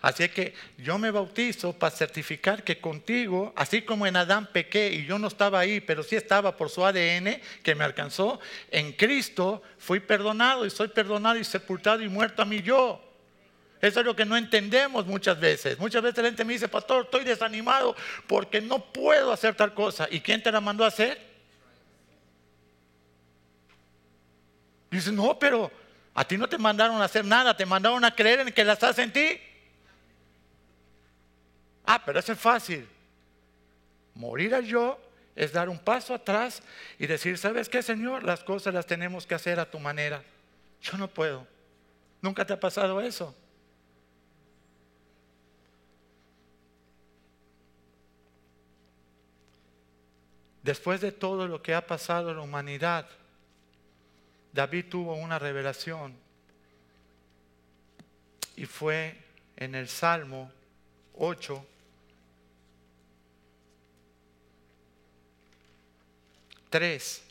[0.00, 5.04] Así que yo me bautizo para certificar que contigo, así como en Adán pequé y
[5.04, 9.62] yo no estaba ahí, pero sí estaba por su ADN que me alcanzó, en Cristo
[9.78, 13.00] fui perdonado y soy perdonado y sepultado y muerto a mí yo.
[13.80, 15.76] Eso es lo que no entendemos muchas veces.
[15.78, 17.96] Muchas veces la gente me dice, pastor, estoy desanimado
[18.28, 20.06] porque no puedo hacer tal cosa.
[20.08, 21.32] ¿Y quién te la mandó a hacer?
[24.96, 25.70] dice, no, pero
[26.14, 28.82] a ti no te mandaron a hacer nada, te mandaron a creer en que las
[28.82, 29.40] haces en ti.
[31.84, 32.88] Ah, pero eso es fácil.
[34.14, 35.00] Morir al yo
[35.34, 36.62] es dar un paso atrás
[36.98, 38.24] y decir, ¿sabes qué, Señor?
[38.24, 40.22] Las cosas las tenemos que hacer a tu manera.
[40.80, 41.46] Yo no puedo.
[42.20, 43.34] ¿Nunca te ha pasado eso?
[50.62, 53.08] Después de todo lo que ha pasado en la humanidad,
[54.52, 56.14] David tuvo una revelación
[58.54, 59.18] y fue
[59.56, 60.52] en el Salmo
[61.14, 61.66] 8,
[66.72, 67.22] Tres,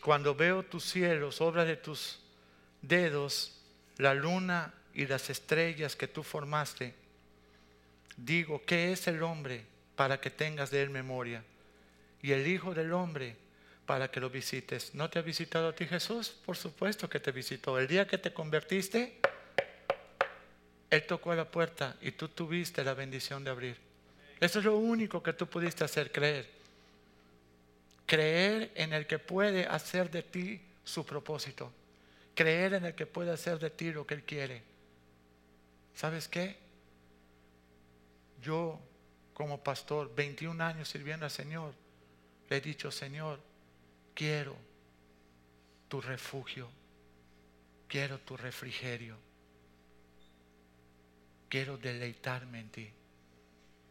[0.00, 2.20] cuando veo tus cielos, obra de tus
[2.82, 3.60] dedos,
[3.96, 6.94] la luna y las estrellas que tú formaste,
[8.16, 9.66] digo, ¿qué es el hombre
[9.96, 11.42] para que tengas de él memoria?
[12.22, 13.36] Y el Hijo del Hombre
[13.84, 14.94] para que lo visites.
[14.94, 16.28] ¿No te ha visitado a ti Jesús?
[16.46, 17.76] Por supuesto que te visitó.
[17.76, 19.18] El día que te convertiste,
[20.90, 23.89] Él tocó a la puerta y tú tuviste la bendición de abrir.
[24.40, 26.48] Eso es lo único que tú pudiste hacer, creer.
[28.06, 31.70] Creer en el que puede hacer de ti su propósito.
[32.34, 34.62] Creer en el que puede hacer de ti lo que Él quiere.
[35.94, 36.56] ¿Sabes qué?
[38.42, 38.80] Yo,
[39.34, 41.74] como pastor, 21 años sirviendo al Señor,
[42.48, 43.38] le he dicho, Señor,
[44.14, 44.56] quiero
[45.88, 46.68] tu refugio,
[47.86, 49.16] quiero tu refrigerio,
[51.48, 52.90] quiero deleitarme en ti.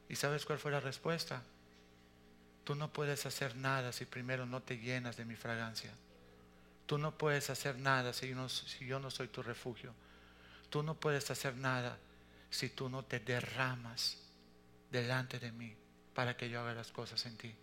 [0.09, 1.43] ¿Y sabes cuál fue la respuesta?
[2.63, 5.91] Tú no puedes hacer nada si primero no te llenas de mi fragancia.
[6.87, 9.93] Tú no puedes hacer nada si yo no, soy tu refugio.
[10.71, 11.97] Tú no puedes hacer nada
[12.49, 14.17] si tú no te derramas
[14.91, 15.75] delante de mí
[16.15, 17.55] para que yo haga las cosas en ti.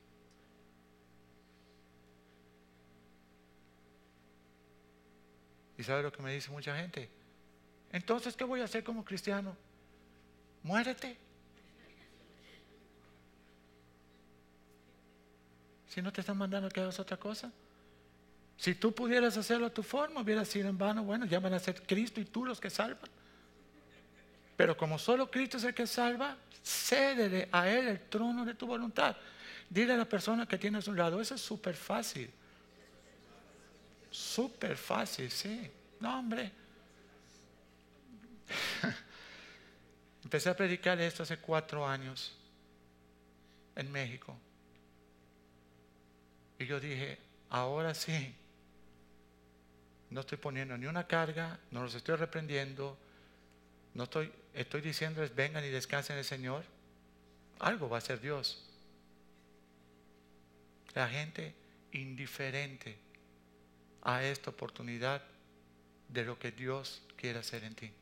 [5.79, 7.11] ¿Y sabe lo que me dice mucha gente?
[7.91, 9.57] Entonces, ¿qué voy a hacer como cristiano?
[10.63, 11.26] Muérete.
[15.97, 17.51] Si no te están mandando que hagas otra cosa.
[18.59, 21.03] Si tú pudieras hacerlo a tu forma, hubiera sido en vano.
[21.03, 23.09] Bueno, ya van a ser Cristo y tú los que salvan.
[24.59, 28.67] Pero como solo Cristo es el que salva, cédele a Él el trono de tu
[28.67, 29.17] voluntad.
[29.71, 32.31] Dile a la persona que tienes a un lado, eso es súper fácil.
[34.11, 35.71] Súper fácil, sí.
[35.99, 36.53] No, hombre.
[40.25, 42.37] Empecé a predicar esto hace cuatro años
[43.75, 44.37] en México.
[46.59, 47.19] Y yo dije,
[47.51, 48.35] ahora sí,
[50.11, 52.97] no estoy poniendo ni una carga, no los estoy reprendiendo,
[53.95, 56.65] no estoy, estoy diciéndoles vengan y descansen en el Señor.
[57.59, 58.63] Algo va a hacer Dios.
[60.95, 61.55] La gente
[61.93, 62.97] indiferente
[64.03, 65.23] a esta oportunidad
[66.09, 67.93] de lo que Dios quiere hacer en ti.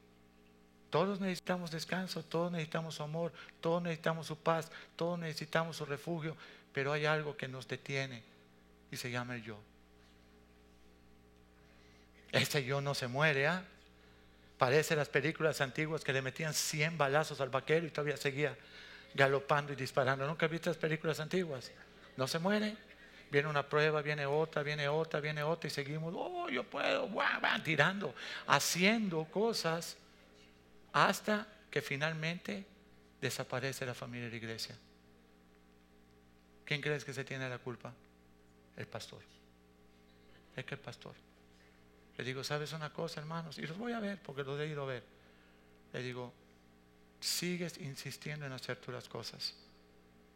[0.91, 6.37] Todos necesitamos descanso, todos necesitamos su amor, todos necesitamos su paz, todos necesitamos su refugio,
[6.73, 8.23] pero hay algo que nos detiene
[8.95, 9.59] y se llama el yo.
[12.33, 13.65] Ese yo no se muere, ¿ah?
[14.59, 18.57] Parece las películas antiguas que le metían 100 balazos al vaquero y todavía seguía
[19.15, 20.27] galopando y disparando.
[20.27, 21.71] ¿Nunca viste las películas antiguas?
[22.17, 22.77] No se muere.
[23.31, 27.63] Viene una prueba, viene otra, viene otra, viene otra y seguimos, oh, yo puedo, van
[27.65, 28.15] tirando,
[28.47, 29.97] haciendo cosas
[30.93, 32.65] hasta que finalmente
[33.21, 34.77] desaparece la familia de la iglesia.
[36.65, 37.93] ¿Quién crees que se tiene la culpa?
[38.77, 39.23] El pastor.
[40.57, 41.15] Es que el pastor.
[42.17, 43.59] Le digo, ¿sabes una cosa, hermanos?
[43.59, 45.05] Y los voy a ver porque los he ido a ver.
[45.93, 46.33] Le digo,
[47.21, 49.55] sigues insistiendo en hacer tú las cosas.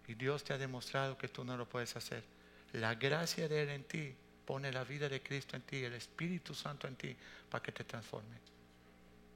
[0.06, 2.24] Y Dios te ha demostrado que tú no lo puedes hacer.
[2.72, 6.54] La gracia de Él en ti pone la vida de Cristo en ti, el Espíritu
[6.54, 7.14] Santo en ti,
[7.50, 8.36] para que te transforme.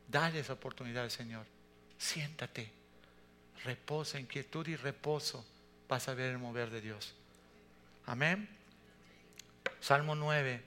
[0.09, 1.47] Dale esa oportunidad al Señor.
[1.99, 2.71] Siéntate.
[3.65, 5.45] Reposa, inquietud y reposo.
[5.89, 7.15] Vas a ver el mover de Dios.
[8.07, 8.49] Amén.
[9.83, 10.63] Salmo 9,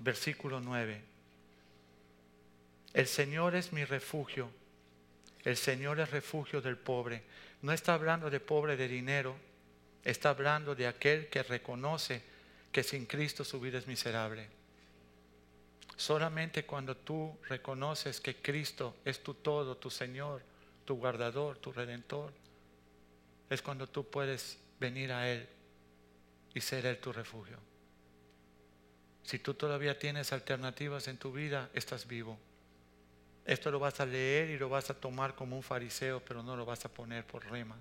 [0.00, 1.02] versículo 9.
[2.92, 4.50] El Señor es mi refugio.
[5.44, 7.22] El Señor es refugio del pobre.
[7.62, 9.34] No está hablando de pobre de dinero.
[10.04, 12.22] Está hablando de aquel que reconoce
[12.70, 14.46] que sin Cristo su vida es miserable.
[15.96, 20.42] Solamente cuando tú reconoces que Cristo es tu todo, tu Señor,
[20.84, 22.34] tu guardador, tu redentor,
[23.48, 25.48] es cuando tú puedes venir a Él
[26.54, 27.58] y ser Él tu refugio.
[29.22, 32.38] Si tú todavía tienes alternativas en tu vida, estás vivo.
[33.44, 36.56] Esto lo vas a leer y lo vas a tomar como un fariseo, pero no
[36.56, 37.76] lo vas a poner por rema.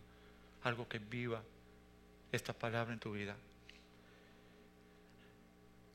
[0.63, 1.41] Algo que viva
[2.31, 3.35] esta palabra en tu vida.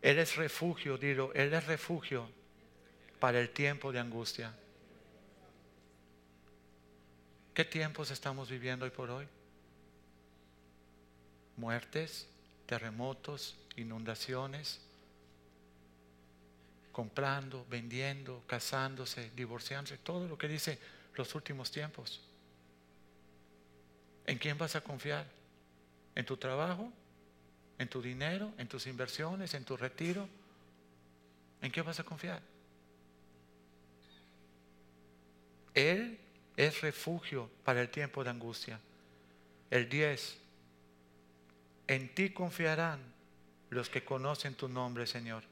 [0.01, 2.29] Él es refugio, dilo, Él es refugio
[3.21, 4.53] para el tiempo de angustia.
[7.55, 9.29] ¿Qué tiempos estamos viviendo hoy por hoy?
[11.57, 12.27] Muertes,
[12.73, 14.81] terremotos, inundaciones,
[16.91, 20.79] comprando, vendiendo, casándose, divorciándose, todo lo que dice
[21.15, 22.23] los últimos tiempos.
[24.25, 25.27] ¿En quién vas a confiar?
[26.15, 26.91] ¿En tu trabajo?
[27.83, 30.29] en tu dinero, en tus inversiones, en tu retiro.
[31.61, 32.41] ¿En qué vas a confiar?
[35.75, 36.19] Él
[36.57, 38.79] es refugio para el tiempo de angustia.
[39.71, 40.42] El 10.
[41.93, 43.01] En ti confiarán
[43.69, 45.43] los que conocen tu nombre, Señor.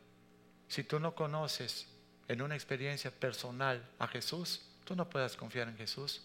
[0.68, 1.87] Si tú no conoces
[2.29, 6.22] en una experiencia personal a Jesús, tú no puedes confiar en Jesús.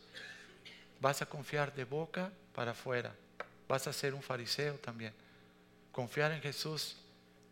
[1.02, 3.14] Vas a confiar de boca para afuera.
[3.68, 5.14] Vas a ser un fariseo también.
[5.92, 6.96] Confiar en Jesús,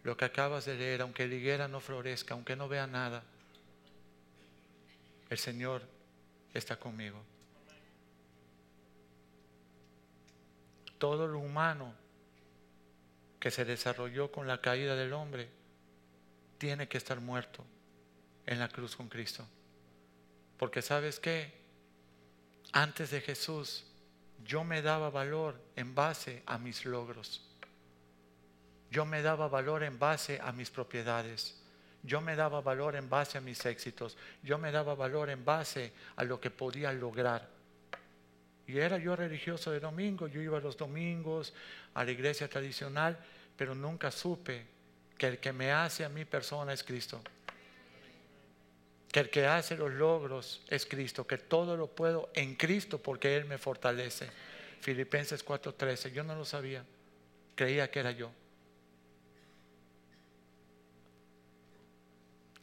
[0.04, 3.24] lo que acabas de leer, aunque la higuera no florezca, aunque no vea nada,
[5.30, 5.82] el Señor
[6.54, 7.22] está conmigo.
[10.98, 12.03] Todo lo humano
[13.44, 15.50] que se desarrolló con la caída del hombre
[16.58, 17.62] tiene que estar muerto
[18.46, 19.46] en la cruz con Cristo.
[20.58, 21.52] Porque sabes qué,
[22.72, 23.84] antes de Jesús
[24.46, 27.46] yo me daba valor en base a mis logros.
[28.90, 31.62] Yo me daba valor en base a mis propiedades.
[32.02, 34.16] Yo me daba valor en base a mis éxitos.
[34.42, 37.50] Yo me daba valor en base a lo que podía lograr.
[38.68, 40.28] Y era yo religioso de domingo.
[40.28, 41.54] Yo iba los domingos
[41.94, 43.18] a la iglesia tradicional,
[43.58, 44.66] pero nunca supe
[45.18, 47.22] que el que me hace a mi persona es Cristo.
[49.12, 51.28] Que el que hace los logros es Cristo.
[51.28, 54.30] Que todo lo puedo en Cristo porque Él me fortalece.
[54.82, 56.12] Filipenses 4:13.
[56.12, 56.84] Yo no lo sabía.
[57.56, 58.32] Creía que era yo.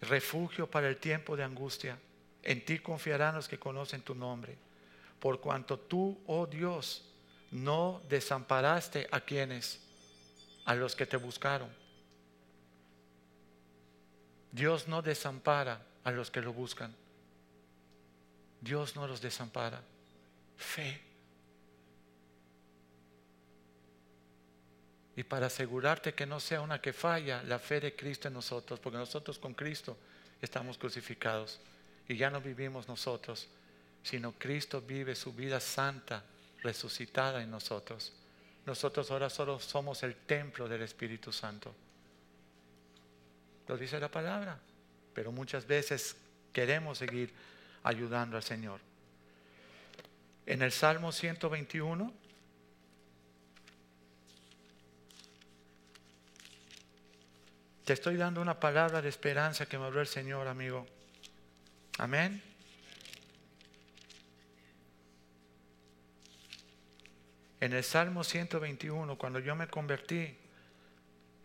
[0.02, 1.98] refugio para el tiempo de angustia.
[2.42, 4.56] En ti confiarán los que conocen tu nombre.
[5.18, 7.04] Por cuanto tú, oh Dios,
[7.50, 9.80] no desamparaste a quienes,
[10.64, 11.68] a los que te buscaron.
[14.52, 16.94] Dios no desampara a los que lo buscan.
[18.60, 19.82] Dios no los desampara.
[20.56, 21.00] Fe.
[25.16, 28.80] Y para asegurarte que no sea una que falla, la fe de Cristo en nosotros,
[28.80, 29.96] porque nosotros con Cristo
[30.40, 31.60] estamos crucificados
[32.08, 33.48] y ya no vivimos nosotros,
[34.02, 36.24] sino Cristo vive su vida santa,
[36.62, 38.12] resucitada en nosotros.
[38.66, 41.74] Nosotros ahora solo somos el templo del Espíritu Santo.
[43.66, 44.58] Lo dice la palabra,
[45.14, 46.16] pero muchas veces
[46.52, 47.32] queremos seguir
[47.84, 48.80] ayudando al Señor.
[50.46, 52.12] En el Salmo 121,
[57.84, 60.86] te estoy dando una palabra de esperanza que me habló el Señor, amigo.
[61.98, 62.49] Amén.
[67.60, 70.34] En el Salmo 121, cuando yo me convertí,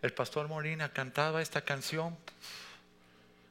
[0.00, 2.16] el pastor Molina cantaba esta canción,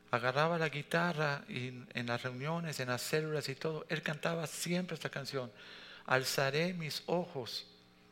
[0.09, 4.95] agarraba la guitarra y en las reuniones, en las células y todo, él cantaba siempre
[4.95, 5.51] esta canción.
[6.07, 7.67] Alzaré mis ojos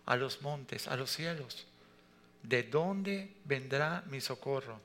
[0.06, 1.66] a los montes, a los cielos.
[2.44, 4.80] ¿De dónde vendrá mi socorro?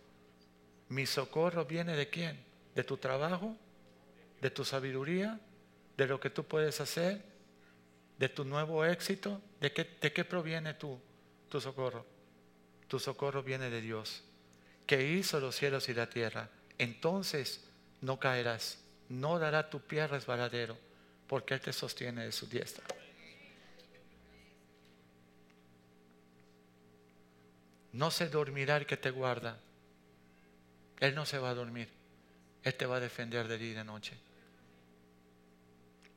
[0.88, 2.38] Mi socorro viene de quién?
[2.74, 3.54] ¿De tu trabajo?
[4.40, 5.38] ¿De tu sabiduría?
[5.96, 7.27] ¿De lo que tú puedes hacer?
[8.18, 9.40] ¿De tu nuevo éxito?
[9.60, 11.00] ¿De qué, de qué proviene tu,
[11.48, 12.04] tu socorro?
[12.88, 14.24] Tu socorro viene de Dios,
[14.86, 16.50] que hizo los cielos y la tierra.
[16.78, 17.64] Entonces
[18.00, 20.76] no caerás, no dará tu pie resbaladero,
[21.26, 22.84] porque Él te sostiene de su diestra.
[27.92, 29.58] No se dormirá el que te guarda.
[31.00, 31.88] Él no se va a dormir.
[32.62, 34.16] Él te va a defender de día y de noche.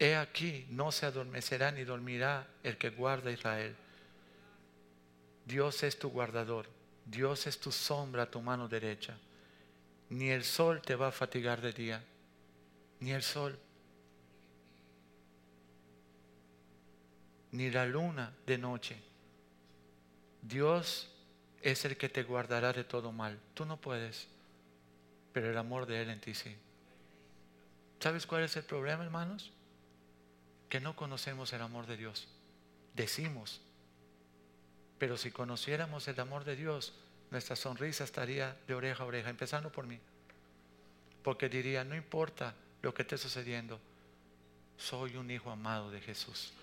[0.02, 3.76] He aquí, no se adormecerá ni dormirá el que guarda a Israel.
[5.46, 6.66] Dios es tu guardador.
[7.06, 9.16] Dios es tu sombra tu mano derecha.
[10.10, 12.04] Ni el sol te va a fatigar de día,
[13.00, 13.60] ni el sol,
[17.52, 18.98] ni la luna de noche.
[20.42, 21.12] Dios
[21.62, 23.40] es el que te guardará de todo mal.
[23.54, 24.28] Tú no puedes,
[25.32, 26.56] pero el amor de Él en ti sí.
[28.00, 29.52] ¿Sabes cuál es el problema, hermanos?
[30.72, 32.30] Que no conocemos el amor de Dios.
[32.94, 33.60] Decimos,
[34.98, 36.94] pero si conociéramos el amor de Dios,
[37.30, 40.00] nuestra sonrisa estaría de oreja a oreja, empezando por mí.
[41.24, 43.82] Porque diría, no importa lo que esté sucediendo,
[44.78, 46.54] soy un hijo amado de Jesús.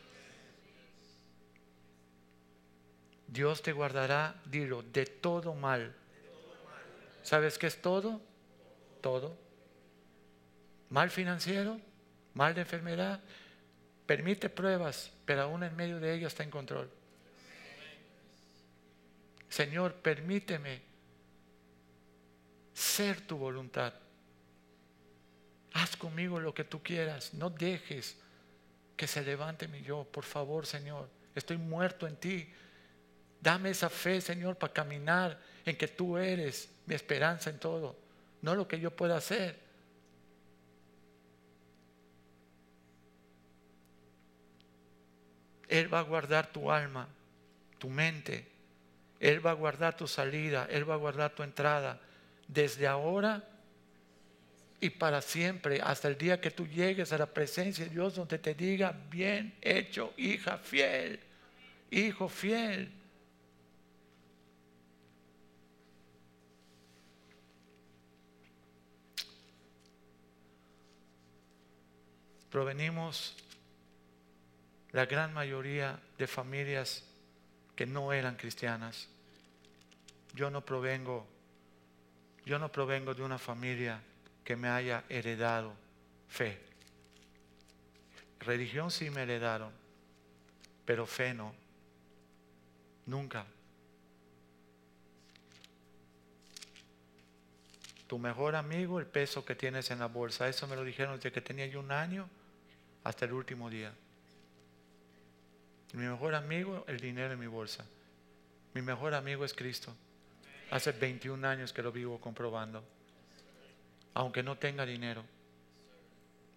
[3.27, 5.95] Dios te guardará, dilo, de todo mal.
[7.23, 8.23] ¿Sabes qué es todo?
[9.03, 9.37] Todo.
[10.89, 11.79] Mal financiero,
[12.33, 13.21] mal de enfermedad.
[14.09, 16.89] Permite pruebas, pero aún en medio de ellas está en control.
[19.51, 20.81] Señor, permíteme
[22.73, 23.93] ser tu voluntad.
[25.75, 27.35] Haz conmigo lo que tú quieras.
[27.35, 28.17] No dejes
[28.97, 30.05] que se levante mi yo.
[30.05, 32.49] Por favor, Señor, estoy muerto en ti.
[33.43, 37.95] Dame esa fe, Señor, para caminar en que tú eres mi esperanza en todo,
[38.41, 39.68] no lo que yo pueda hacer.
[45.69, 47.09] Él va a guardar tu alma,
[47.79, 48.47] tu mente.
[49.21, 52.01] Él va a guardar tu salida, Él va a guardar tu entrada.
[52.47, 53.45] Desde ahora
[54.81, 58.39] y para siempre, hasta el día que tú llegues a la presencia de Dios donde
[58.39, 61.21] te diga, bien hecho, hija fiel,
[61.91, 62.93] hijo fiel.
[72.51, 73.37] provenimos
[74.93, 77.05] la gran mayoría de familias
[77.77, 79.09] que no eran cristianas.
[80.35, 81.27] Yo no provengo,
[82.45, 84.01] yo no provengo de una familia
[84.45, 85.75] que me haya heredado
[86.29, 86.59] fe.
[88.41, 89.73] Religión sí me heredaron,
[90.85, 91.55] pero fe no.
[93.07, 93.47] Nunca.
[98.07, 100.49] Tu mejor amigo, el peso que tienes en la bolsa.
[100.49, 102.29] Eso me lo dijeron desde que tenía yo un año
[103.05, 103.93] hasta el último día.
[105.95, 107.85] Mi mejor amigo, el dinero en mi bolsa.
[108.75, 109.95] Mi mejor amigo es Cristo.
[110.71, 112.85] Hace 21 años que lo vivo comprobando.
[114.15, 115.25] Aunque no tenga dinero.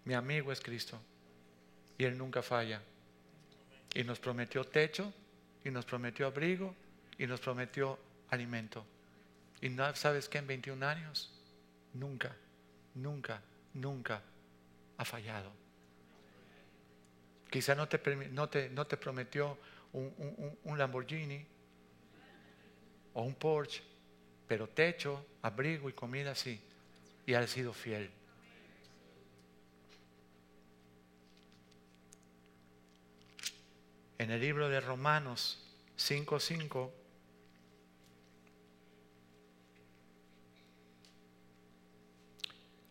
[0.04, 1.00] Mi amigo es Cristo.
[1.96, 2.82] Y Él nunca falla.
[3.94, 5.12] Y nos prometió techo,
[5.64, 6.74] y nos prometió abrigo,
[7.18, 7.98] y nos prometió
[8.30, 8.84] alimento.
[9.60, 10.38] Y no, ¿sabes qué?
[10.38, 11.30] En 21 años,
[11.94, 12.34] nunca
[12.94, 13.40] nunca,
[13.74, 14.22] nunca
[14.96, 15.50] ha fallado.
[17.52, 18.00] Quizá no te,
[18.30, 19.58] no no te prometió
[19.92, 21.46] un, Lamborghini
[23.12, 23.82] o un Porsche,
[24.48, 26.58] pero techo, abrigo y comida sí.
[27.26, 28.10] Y ha sido fiel.
[34.16, 35.62] En el libro de Romanos
[35.98, 36.90] 5:5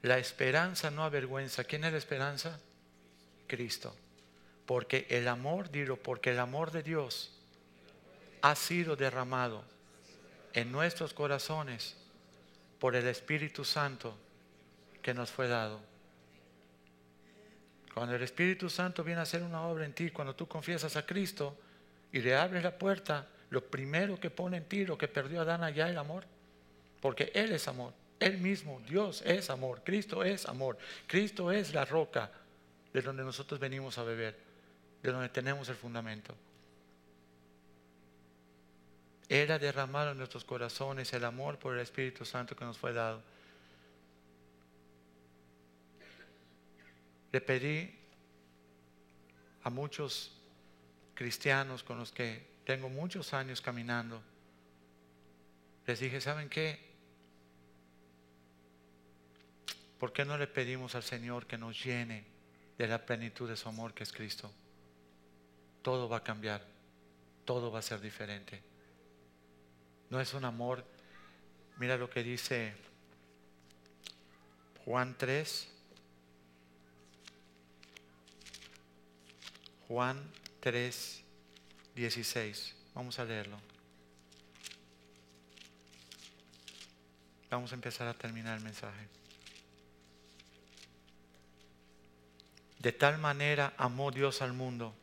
[0.04, 1.64] La esperanza no avergüenza.
[1.64, 2.60] ¿Quién es la esperanza?
[3.48, 3.96] Cristo.
[4.72, 7.30] Porque el amor, digo, porque el amor de Dios
[8.42, 9.66] ha sido derramado
[10.54, 11.98] en nuestros corazones
[12.80, 14.16] por el Espíritu Santo
[15.02, 15.82] que nos fue dado.
[17.94, 21.06] Cuando el Espíritu Santo viene a hacer una obra en ti, cuando tú confiesas a
[21.06, 21.54] Cristo
[22.14, 25.66] y le abres la puerta, lo primero que pone en ti, lo que perdió Adán
[25.66, 26.24] allá, el amor.
[27.02, 27.92] Porque Él es amor.
[28.22, 32.32] Él mismo, Dios es amor, Cristo es amor, Cristo es la roca
[32.94, 34.51] de donde nosotros venimos a beber,
[35.02, 36.36] de donde tenemos el fundamento.
[39.30, 42.92] Él ha derramado en nuestros corazones el amor por el Espíritu Santo que nos fue
[42.92, 43.24] dado.
[47.32, 47.98] Le pedí
[49.64, 50.32] a muchos
[51.14, 54.22] cristianos con los que tengo muchos años caminando,
[55.86, 56.80] les dije, ¿saben qué?
[60.00, 62.26] ¿Por qué no le pedimos al Señor que nos llene
[62.78, 64.52] de la plenitud de su amor que es Cristo?
[65.82, 66.66] Todo va a cambiar,
[67.46, 68.62] todo va a ser diferente.
[70.10, 70.86] No es un amor,
[71.78, 72.74] mira lo que dice
[74.86, 75.70] Juan 3,
[79.88, 81.24] Juan 3,
[81.96, 82.76] 16.
[82.94, 83.58] Vamos a leerlo.
[87.50, 89.08] Vamos a empezar a terminar el mensaje.
[92.80, 94.96] De tal manera amó Dios al mundo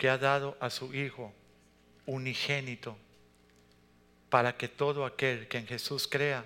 [0.00, 1.32] que ha dado a su Hijo
[2.06, 2.96] unigénito
[4.30, 6.44] para que todo aquel que en Jesús crea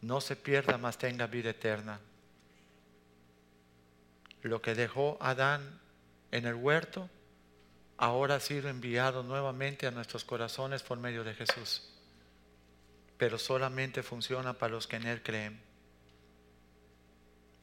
[0.00, 2.00] no se pierda, mas tenga vida eterna.
[4.42, 5.78] Lo que dejó Adán
[6.32, 7.08] en el huerto
[7.98, 11.92] ahora ha sido enviado nuevamente a nuestros corazones por medio de Jesús.
[13.18, 15.70] Pero solamente funciona para los que en Él creen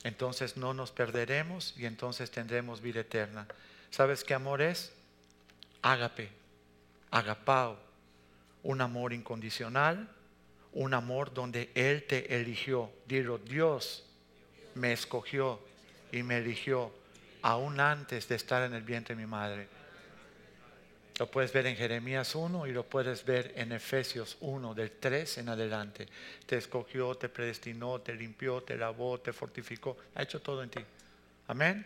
[0.04, 3.48] entonces no nos perderemos y entonces tendremos vida eterna.
[3.90, 4.94] ¿Sabes qué amor es?
[5.88, 6.28] Ágape,
[7.12, 7.80] agapao,
[8.64, 10.10] un amor incondicional,
[10.74, 12.92] un amor donde Él te eligió.
[13.06, 14.04] Dilo, Dios
[14.76, 15.62] me escogió
[16.12, 16.92] y me eligió
[17.42, 19.70] aún antes de estar en el vientre de mi madre.
[21.20, 25.38] Lo puedes ver en Jeremías 1 y lo puedes ver en Efesios 1, del 3
[25.38, 26.10] en adelante.
[26.46, 29.96] Te escogió, te predestinó, te limpió, te lavó, te fortificó.
[30.16, 30.82] Ha hecho todo en ti.
[31.48, 31.86] Amén.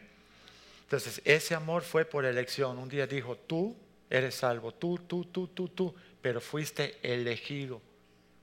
[0.85, 2.79] Entonces, ese amor fue por elección.
[2.79, 3.77] Un día dijo, tú
[4.11, 7.81] eres salvo, tú, tú, tú, tú, tú, pero fuiste elegido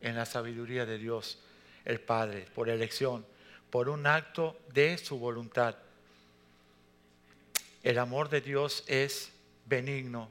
[0.00, 1.38] en la sabiduría de Dios,
[1.84, 3.24] el Padre, por elección,
[3.70, 5.76] por un acto de su voluntad.
[7.84, 9.32] El amor de Dios es
[9.66, 10.28] benigno,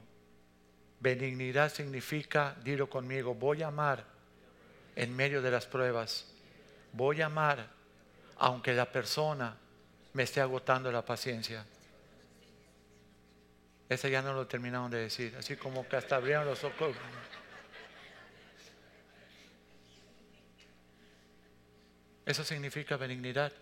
[1.00, 4.04] Benignidad significa, dilo conmigo, voy a amar
[4.96, 6.26] en medio de las pruebas.
[6.92, 7.68] Voy a amar
[8.38, 9.56] aunque la persona
[10.12, 11.64] me esté agotando la paciencia.
[13.88, 16.94] Ese ya no lo terminaron de decir, así como que hasta abrieron los ojos.
[22.26, 23.52] Eso significa benignidad.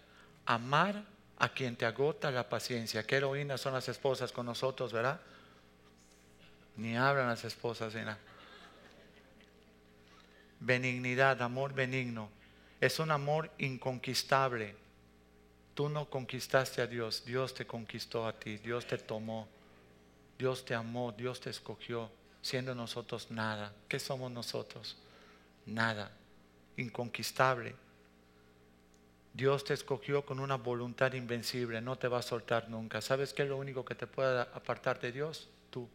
[0.44, 1.04] Amar
[1.38, 3.06] a quien te agota la paciencia.
[3.06, 5.20] Qué heroínas son las esposas con nosotros, ¿verdad?
[6.76, 8.18] Ni hablan las esposas, nada.
[10.58, 12.28] Benignidad, amor benigno.
[12.80, 14.74] Es un amor inconquistable.
[15.74, 19.46] Tú no conquistaste a Dios, Dios te conquistó a ti, Dios te tomó,
[20.38, 22.10] Dios te amó, Dios te escogió,
[22.42, 23.72] siendo nosotros nada.
[23.88, 24.96] ¿Qué somos nosotros?
[25.66, 26.10] Nada.
[26.76, 27.74] Inconquistable.
[29.32, 33.00] Dios te escogió con una voluntad invencible, no te va a soltar nunca.
[33.00, 35.48] ¿Sabes qué es lo único que te puede apartar de Dios?
[35.70, 35.88] Tú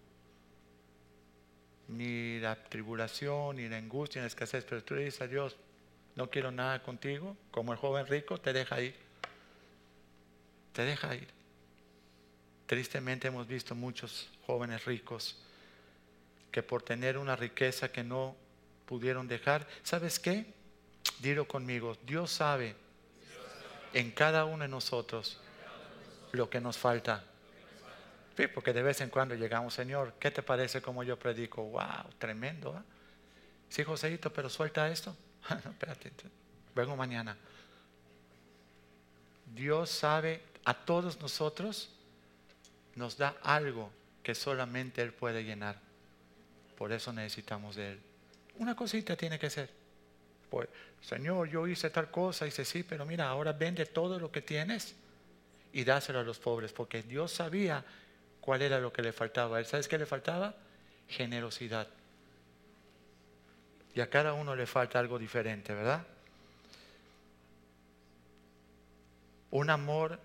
[1.92, 5.58] ni la tribulación, ni la angustia, ni la escasez, pero tú le dices a Dios,
[6.16, 8.96] no quiero nada contigo, como el joven rico, te deja ir.
[10.74, 11.28] Te deja ir.
[12.72, 15.36] Tristemente hemos visto muchos jóvenes ricos
[16.54, 18.34] que por tener una riqueza que no
[18.86, 20.46] pudieron dejar, ¿sabes qué?
[21.20, 22.78] Dilo conmigo, Dios sabe
[23.92, 25.38] en cada uno de nosotros
[26.32, 27.26] lo que nos falta
[28.48, 31.64] porque de vez en cuando llegamos, Señor, ¿qué te parece como yo predico?
[31.64, 32.74] Wow, tremendo.
[32.78, 32.82] ¿eh?
[33.68, 35.14] Sí, Joséito, pero suelta esto.
[35.50, 36.14] no, espérate,
[36.74, 37.38] vengo mañana.
[39.46, 41.90] Dios sabe a todos nosotros,
[42.96, 43.92] nos da algo
[44.24, 45.80] que solamente Él puede llenar.
[46.78, 48.02] Por eso necesitamos de Él.
[48.58, 49.70] Una cosita tiene que ser.
[50.50, 50.68] Pues,
[51.02, 54.96] Señor, yo hice tal cosa, dice sí, pero mira, ahora vende todo lo que tienes
[55.74, 57.84] y dáselo a los pobres, porque Dios sabía
[58.42, 59.60] cuál era lo que le faltaba.
[59.60, 60.56] ¿Él sabes qué le faltaba?
[61.08, 61.88] Generosidad.
[63.94, 66.06] Y a cada uno le falta algo diferente, ¿verdad?
[69.52, 70.20] Un amor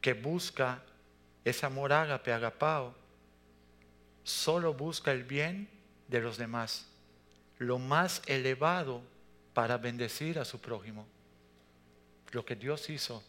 [0.00, 0.82] que busca,
[1.44, 2.94] ese amor ágape, agapao,
[4.22, 5.68] solo busca el bien
[6.08, 6.86] de los demás,
[7.58, 9.02] lo más elevado
[9.54, 11.06] para bendecir a su prójimo.
[12.32, 13.22] Lo que Dios hizo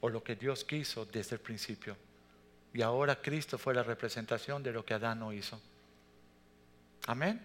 [0.00, 1.96] o lo que Dios quiso desde el principio.
[2.72, 5.60] Y ahora Cristo fue la representación de lo que Adán no hizo.
[7.06, 7.40] Amén.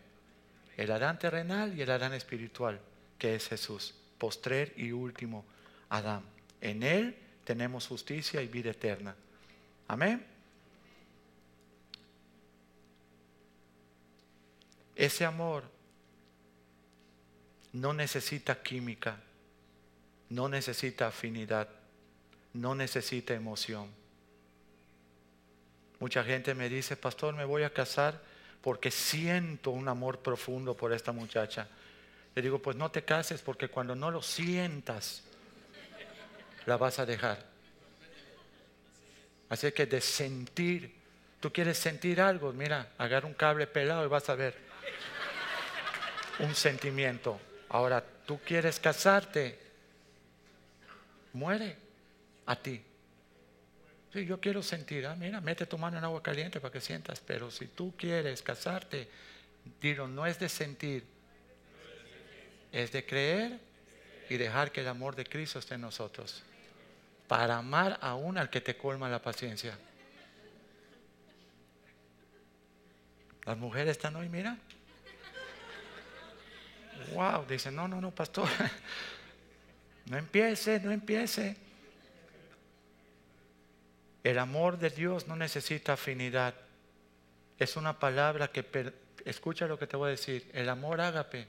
[0.77, 2.79] El Adán terrenal y el Adán espiritual,
[3.17, 5.45] que es Jesús, postrer y último
[5.89, 6.23] Adán.
[6.61, 9.15] En Él tenemos justicia y vida eterna.
[9.87, 10.25] Amén.
[14.95, 15.63] Ese amor
[17.73, 19.17] no necesita química,
[20.29, 21.67] no necesita afinidad,
[22.53, 23.89] no necesita emoción.
[25.99, 28.21] Mucha gente me dice, pastor, me voy a casar
[28.61, 31.67] porque siento un amor profundo por esta muchacha.
[32.33, 35.23] Le digo, pues no te cases porque cuando no lo sientas,
[36.65, 37.54] la vas a dejar.
[39.55, 40.93] Así que de sentir,
[41.39, 44.53] tú quieres sentir algo, mira, agarra un cable pelado y vas a ver
[46.39, 47.39] un sentimiento.
[47.69, 49.57] Ahora, tú quieres casarte,
[51.31, 51.77] muere
[52.45, 52.83] a ti.
[54.11, 57.21] Sí, yo quiero sentir, ah, mira, mete tu mano en agua caliente para que sientas,
[57.25, 59.07] pero si tú quieres casarte,
[59.79, 61.05] dilo, no es de sentir,
[62.73, 63.57] es de creer
[64.29, 66.43] y dejar que el amor de Cristo esté en nosotros.
[67.27, 69.77] Para amar aún al que te colma la paciencia.
[73.45, 74.57] Las mujeres están hoy, mira.
[77.13, 78.49] Wow, dice, no, no, no, pastor.
[80.07, 81.57] No empiece, no empiece.
[84.23, 86.53] El amor de Dios no necesita afinidad.
[87.57, 88.93] Es una palabra que,
[89.25, 91.47] escucha lo que te voy a decir, el amor ágape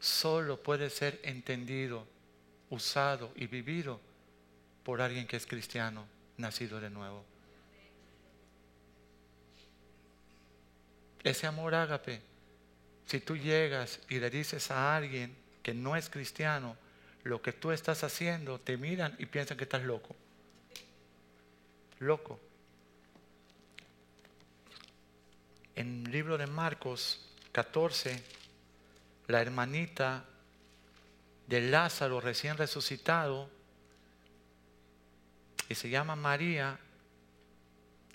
[0.00, 2.06] solo puede ser entendido,
[2.70, 4.00] usado y vivido
[4.88, 6.06] por alguien que es cristiano,
[6.38, 7.22] nacido de nuevo.
[11.22, 12.22] Ese amor ágape,
[13.04, 16.74] si tú llegas y le dices a alguien que no es cristiano
[17.22, 20.16] lo que tú estás haciendo, te miran y piensan que estás loco
[21.98, 22.40] loco.
[25.76, 27.20] En el libro de Marcos
[27.52, 28.22] 14,
[29.26, 30.24] la hermanita
[31.46, 33.50] de Lázaro recién resucitado,
[35.68, 36.78] que se llama María,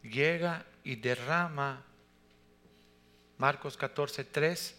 [0.02, 1.84] llega y derrama,
[3.38, 4.76] Marcos 14, 3,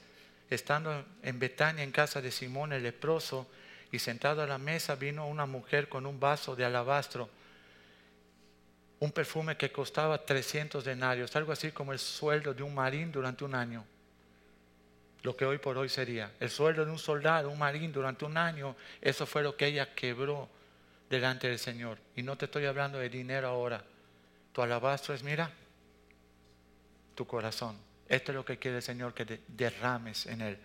[0.50, 3.46] estando en Betania en casa de Simón el leproso,
[3.92, 7.30] y sentado a la mesa vino una mujer con un vaso de alabastro
[9.04, 13.44] un perfume que costaba 300 denarios, algo así como el sueldo de un marín durante
[13.44, 13.84] un año.
[15.22, 16.32] Lo que hoy por hoy sería.
[16.40, 19.94] El sueldo de un soldado, un marín durante un año, eso fue lo que ella
[19.94, 20.48] quebró
[21.08, 21.98] delante del Señor.
[22.16, 23.84] Y no te estoy hablando de dinero ahora.
[24.52, 25.50] Tu alabastro es, mira,
[27.14, 27.76] tu corazón.
[28.08, 30.58] Esto es lo que quiere el Señor, que derrames en él.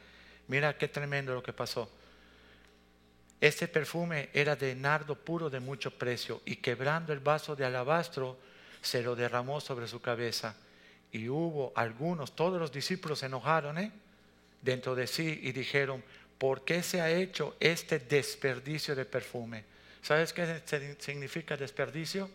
[0.48, 1.90] Mira qué tremendo lo que pasó.
[3.40, 8.38] Este perfume era de nardo puro de mucho precio y quebrando el vaso de alabastro
[8.82, 10.56] se lo derramó sobre su cabeza.
[11.12, 13.92] Y hubo algunos, todos los discípulos se enojaron ¿eh?
[14.62, 16.04] dentro de sí y dijeron,
[16.38, 19.64] ¿por qué se ha hecho este desperdicio de perfume?
[20.02, 20.62] ¿Sabes qué
[21.00, 22.30] significa desperdicio?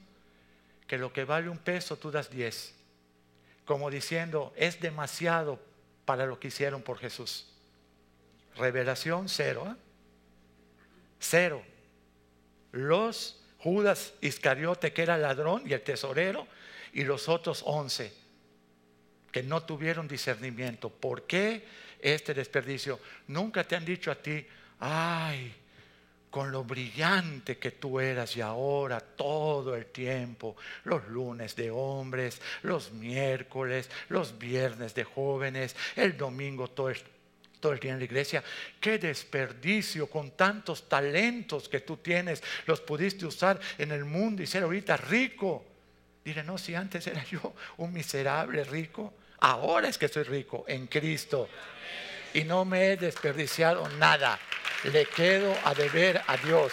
[0.87, 2.75] Que lo que vale un peso tú das diez.
[3.65, 5.61] Como diciendo, es demasiado
[6.05, 7.47] para lo que hicieron por Jesús.
[8.57, 9.67] Revelación cero.
[9.69, 9.81] ¿eh?
[11.19, 11.62] Cero.
[12.73, 16.47] Los Judas Iscariote, que era ladrón y el tesorero,
[16.93, 18.12] y los otros once,
[19.33, 20.91] que no tuvieron discernimiento.
[20.91, 21.65] ¿Por qué
[21.99, 23.01] este desperdicio?
[23.29, 24.47] Nunca te han dicho a ti,
[24.81, 25.55] ay,
[26.35, 32.41] con lo brillante que tú eras y ahora todo el tiempo, los lunes de hombres,
[32.62, 38.43] los miércoles, los viernes de jóvenes, el domingo todo el día en la iglesia.
[38.80, 42.43] Qué desperdicio con tantos talentos que tú tienes.
[42.66, 45.64] Los pudiste usar en el mundo y ser ahorita rico.
[46.24, 50.89] Diré, no, si antes era yo un miserable rico, ahora es que soy rico en
[50.89, 51.49] Cristo.
[52.32, 54.41] Y no me he desperdiciado nada.
[54.85, 56.72] Le quedo a deber a Dios.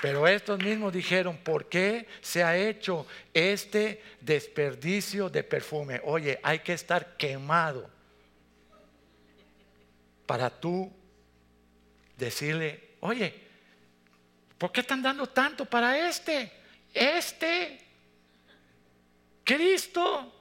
[0.00, 6.00] Pero estos mismos dijeron, ¿por qué se ha hecho este desperdicio de perfume?
[6.04, 7.90] Oye, hay que estar quemado
[10.24, 10.92] para tú
[12.16, 13.34] decirle, oye,
[14.56, 16.52] ¿por qué están dando tanto para este?
[16.94, 17.80] Este,
[19.42, 20.32] Cristo,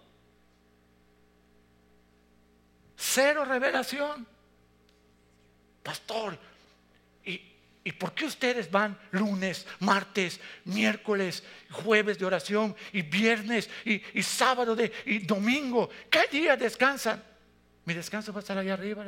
[2.95, 4.36] cero revelación.
[5.88, 6.38] Pastor,
[7.88, 14.75] ¿Y por qué ustedes van lunes, martes, miércoles, jueves de oración y viernes y, sábado
[14.75, 15.89] de, y domingo?
[16.09, 17.23] ¿Qué día descansan?
[17.85, 19.05] Mi descanso va a estar allá arriba.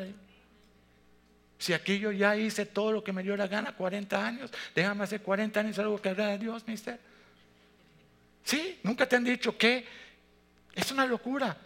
[1.58, 5.04] Si aquí yo ya hice todo lo que me dio la gana, 40 años, déjame
[5.04, 6.98] hacer 40 años algo que agrada a Dios, mister.
[8.46, 9.86] Sí, nunca te han dicho que
[10.74, 11.58] es una locura.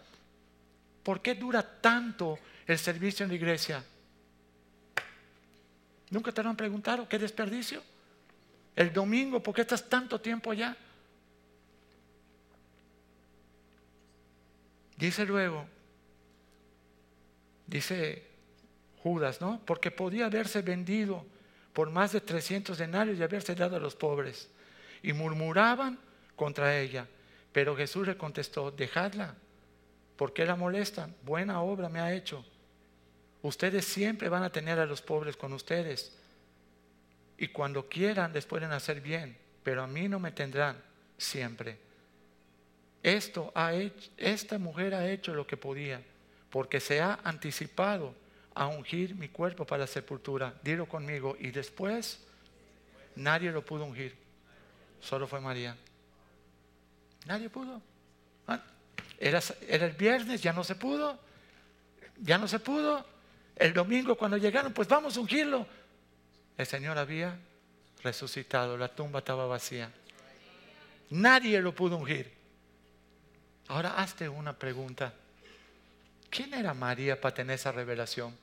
[1.04, 3.84] ¿Por qué dura tanto el servicio en la iglesia?
[6.14, 7.08] ¿Nunca te lo han preguntado?
[7.08, 7.82] ¿Qué desperdicio?
[8.76, 10.76] El domingo, ¿por qué estás tanto tiempo allá?
[14.96, 15.66] Dice luego,
[17.66, 18.22] dice
[19.02, 19.60] Judas, ¿no?
[19.64, 21.26] Porque podía haberse vendido
[21.72, 24.48] por más de 300 denarios y haberse dado a los pobres.
[25.02, 25.98] Y murmuraban
[26.36, 27.08] contra ella.
[27.52, 29.34] Pero Jesús le contestó, dejadla,
[30.14, 31.12] ¿por qué la molestan?
[31.24, 32.44] Buena obra me ha hecho.
[33.44, 36.10] Ustedes siempre van a tener a los pobres con ustedes.
[37.36, 40.82] Y cuando quieran les pueden hacer bien, pero a mí no me tendrán
[41.18, 41.76] siempre.
[43.02, 46.00] Esto ha hecho, esta mujer ha hecho lo que podía,
[46.48, 48.14] porque se ha anticipado
[48.54, 50.54] a ungir mi cuerpo para la sepultura.
[50.62, 51.36] Dilo conmigo.
[51.38, 52.20] Y después
[53.14, 54.16] nadie lo pudo ungir.
[55.02, 55.76] Solo fue María.
[57.26, 57.82] Nadie pudo.
[58.46, 58.62] Ah,
[59.18, 61.18] era, era el viernes, ya no se pudo.
[62.22, 63.12] Ya no se pudo.
[63.56, 65.66] El domingo cuando llegaron, pues vamos a ungirlo.
[66.56, 67.38] El Señor había
[68.02, 69.90] resucitado, la tumba estaba vacía.
[71.10, 72.32] Nadie lo pudo ungir.
[73.68, 75.14] Ahora hazte una pregunta.
[76.30, 78.36] ¿Quién era María para tener esa revelación?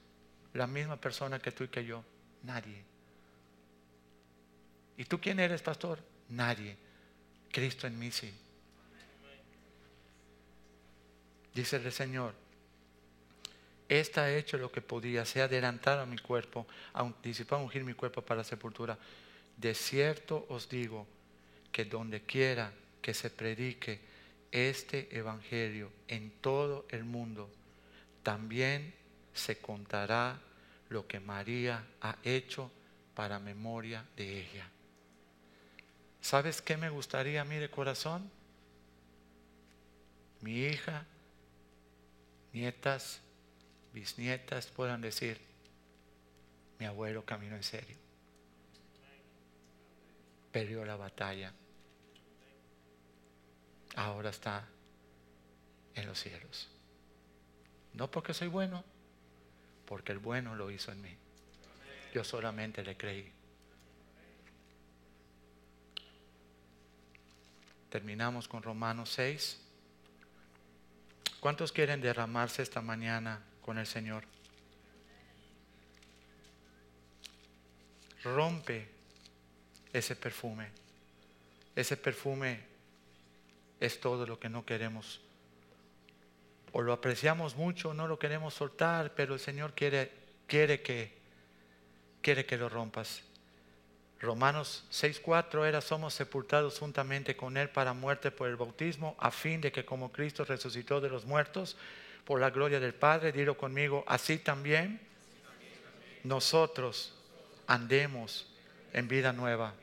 [0.53, 2.03] La misma persona que tú y que yo.
[2.43, 2.83] Nadie.
[4.97, 5.99] ¿Y tú quién eres, pastor?
[6.29, 6.77] Nadie.
[7.51, 8.33] Cristo en mí sí.
[11.53, 12.33] Dice el Señor,
[13.91, 17.93] esta ha hecho lo que podía, se ha adelantado a mi cuerpo, a ungir mi
[17.93, 18.97] cuerpo para la sepultura.
[19.57, 21.05] De cierto os digo
[21.73, 22.71] que donde quiera
[23.01, 23.99] que se predique
[24.49, 27.49] este evangelio en todo el mundo,
[28.23, 28.93] también
[29.33, 30.39] se contará
[30.87, 32.71] lo que María ha hecho
[33.13, 34.69] para memoria de ella.
[36.21, 38.31] ¿Sabes qué me gustaría a mí de corazón?
[40.39, 41.05] Mi hija,
[42.53, 43.19] nietas,
[43.93, 45.39] bisnietas puedan decir,
[46.79, 47.97] mi abuelo caminó en serio.
[50.51, 51.53] Perdió la batalla.
[53.95, 54.67] Ahora está
[55.93, 56.69] en los cielos.
[57.93, 58.83] No porque soy bueno,
[59.85, 61.15] porque el bueno lo hizo en mí.
[62.13, 63.31] Yo solamente le creí.
[67.89, 69.61] Terminamos con Romanos 6.
[71.41, 74.23] ¿Cuántos quieren derramarse esta mañana con el Señor.
[78.23, 78.87] Rompe
[79.93, 80.69] ese perfume.
[81.75, 82.59] Ese perfume
[83.79, 85.21] es todo lo que no queremos.
[86.73, 90.11] O lo apreciamos mucho, no lo queremos soltar, pero el Señor quiere,
[90.47, 91.17] quiere, que,
[92.21, 93.23] quiere que lo rompas.
[94.21, 99.59] Romanos 6:4 era somos sepultados juntamente con él para muerte por el bautismo, a fin
[99.59, 101.75] de que como Cristo resucitó de los muertos,
[102.25, 104.99] por la gloria del Padre, dilo conmigo, así también
[106.23, 107.13] nosotros
[107.67, 108.47] andemos
[108.93, 109.73] en vida nueva.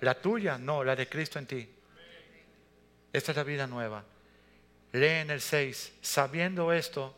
[0.00, 1.68] La tuya, no, la de Cristo en ti.
[3.12, 4.04] Esta es la vida nueva.
[4.92, 7.16] Lee en el 6, sabiendo esto,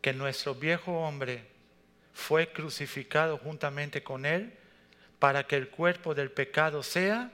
[0.00, 1.46] que nuestro viejo hombre
[2.12, 4.52] fue crucificado juntamente con él
[5.18, 7.30] para que el cuerpo del pecado sea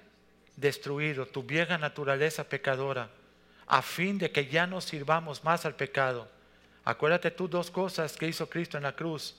[0.57, 3.11] destruido, tu vieja naturaleza pecadora
[3.69, 6.29] a fin de que ya no sirvamos más al pecado.
[6.85, 9.37] Acuérdate tú dos cosas que hizo Cristo en la cruz.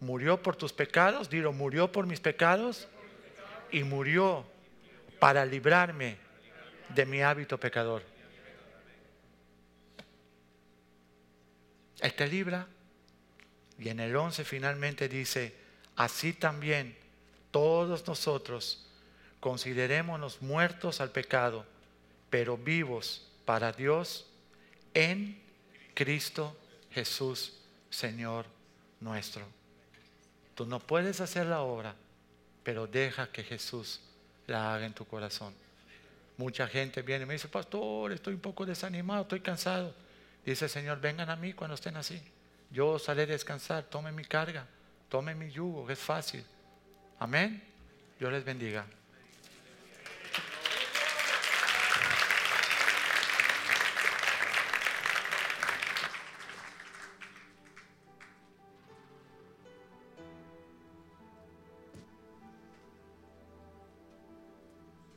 [0.00, 2.86] Murió por tus pecados, dilo, murió por mis pecados
[3.70, 4.44] y murió
[5.18, 6.18] para librarme
[6.90, 8.02] de mi hábito pecador.
[12.00, 12.66] Él te libra.
[13.78, 15.54] Y en el 11 finalmente dice,
[15.96, 16.94] así también
[17.50, 18.86] todos nosotros
[19.40, 21.64] considerémonos muertos al pecado,
[22.28, 24.26] pero vivos para Dios
[24.94, 25.36] en
[25.92, 26.56] Cristo
[26.92, 27.52] Jesús,
[27.90, 28.46] Señor
[29.00, 29.44] nuestro.
[30.54, 31.96] Tú no puedes hacer la obra,
[32.62, 34.00] pero deja que Jesús
[34.46, 35.52] la haga en tu corazón.
[36.36, 39.96] Mucha gente viene y me dice, pastor, estoy un poco desanimado, estoy cansado.
[40.46, 42.22] Dice el Señor, vengan a mí cuando estén así.
[42.70, 44.64] Yo salí a descansar, tomen mi carga,
[45.08, 46.44] tomen mi yugo, es fácil.
[47.18, 47.60] Amén.
[48.16, 48.86] Dios les bendiga.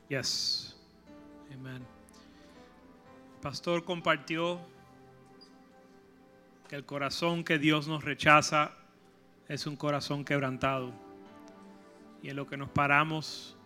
[0.08, 0.76] Yes.
[1.52, 1.84] Amen.
[3.40, 4.60] Pastor compartió
[6.68, 8.72] que el corazón que Dios nos rechaza
[9.48, 10.92] es un corazón quebrantado.
[12.22, 13.56] Y en lo que nos paramos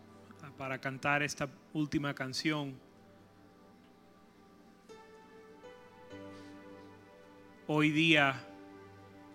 [0.56, 2.78] para cantar esta última canción,
[7.66, 8.44] hoy día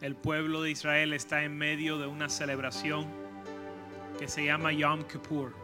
[0.01, 3.08] el pueblo de Israel está en medio de una celebración
[4.20, 5.62] que se llama Yom Kippur.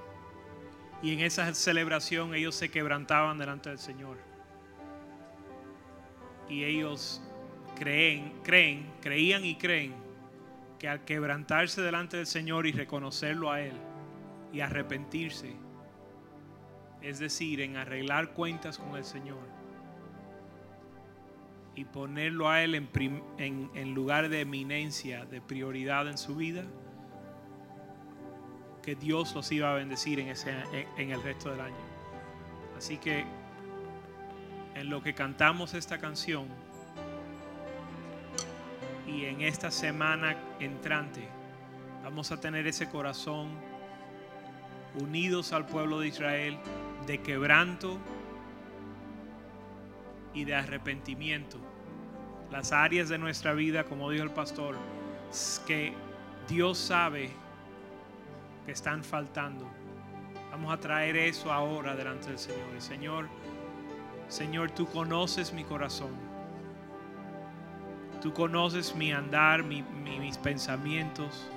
[1.01, 4.17] Y en esa celebración ellos se quebrantaban delante del Señor.
[6.49, 7.21] Y ellos
[7.77, 9.93] creen, creen, creían y creen
[10.77, 13.73] que al quebrantarse delante del Señor y reconocerlo a Él
[14.51, 15.53] y arrepentirse,
[17.01, 19.59] es decir, en arreglar cuentas con el Señor
[21.75, 26.65] y ponerlo a Él en, en lugar de eminencia, de prioridad en su vida,
[28.81, 30.53] que Dios los iba a bendecir en, ese,
[30.97, 31.75] en el resto del año.
[32.77, 33.25] Así que
[34.75, 36.47] en lo que cantamos esta canción
[39.05, 41.27] y en esta semana entrante
[42.03, 43.49] vamos a tener ese corazón
[44.99, 46.57] unidos al pueblo de Israel
[47.05, 47.97] de quebranto
[50.33, 51.57] y de arrepentimiento.
[52.51, 54.75] Las áreas de nuestra vida, como dijo el pastor,
[55.67, 55.93] que
[56.47, 57.29] Dios sabe
[58.71, 59.67] están faltando.
[60.51, 62.79] Vamos a traer eso ahora delante del Señor.
[62.79, 63.29] Señor,
[64.27, 66.11] Señor, tú conoces mi corazón.
[68.21, 71.47] Tú conoces mi andar, mis pensamientos.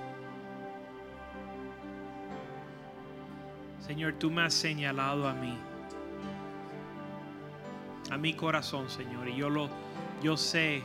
[3.81, 5.59] Señor, tú me has señalado a mí.
[8.11, 9.29] A mi corazón, Señor.
[9.29, 9.69] Y yo lo
[10.23, 10.83] yo sé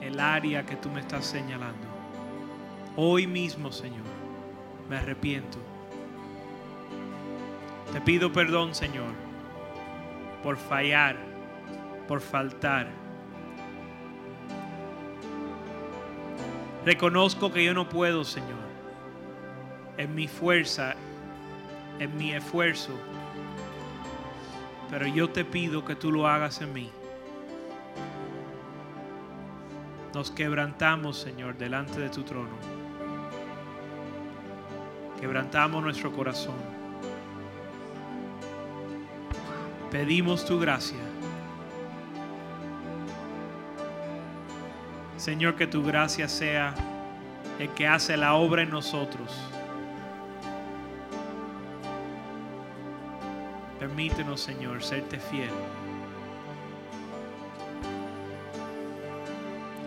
[0.00, 1.88] el área que tú me estás señalando.
[2.96, 4.19] Hoy mismo, Señor
[4.90, 5.56] me arrepiento.
[7.92, 9.12] Te pido perdón, Señor,
[10.42, 11.16] por fallar,
[12.08, 12.88] por faltar.
[16.84, 18.58] Reconozco que yo no puedo, Señor,
[19.96, 20.96] en mi fuerza,
[22.00, 22.92] en mi esfuerzo,
[24.90, 26.90] pero yo te pido que tú lo hagas en mí.
[30.14, 32.89] Nos quebrantamos, Señor, delante de tu trono
[35.20, 36.54] quebrantamos nuestro corazón.
[39.90, 40.98] Pedimos tu gracia.
[45.16, 46.74] Señor, que tu gracia sea
[47.58, 49.36] el que hace la obra en nosotros.
[53.78, 55.50] Permítenos, Señor, serte fiel.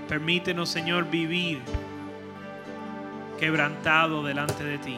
[0.07, 1.61] Permítenos, Señor, vivir
[3.39, 4.97] quebrantado delante de ti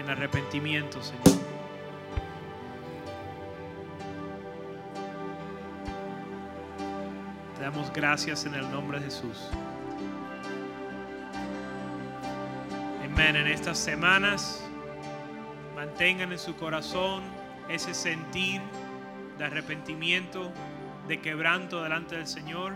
[0.00, 1.22] en arrepentimiento, Señor.
[7.56, 9.50] Te damos gracias en el nombre de Jesús.
[13.04, 13.36] Amén.
[13.36, 14.64] En estas semanas
[15.76, 17.22] mantengan en su corazón
[17.68, 18.62] ese sentir
[19.36, 20.50] de arrepentimiento,
[21.06, 22.72] de quebranto delante del Señor.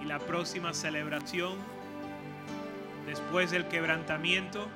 [0.00, 1.58] Y la próxima celebración
[3.10, 4.68] después del quebrantamiento,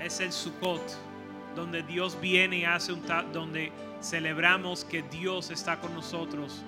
[0.00, 0.82] es el Sukkot,
[1.54, 3.72] donde Dios viene y hace un donde
[4.02, 6.62] celebramos que Dios está con nosotros,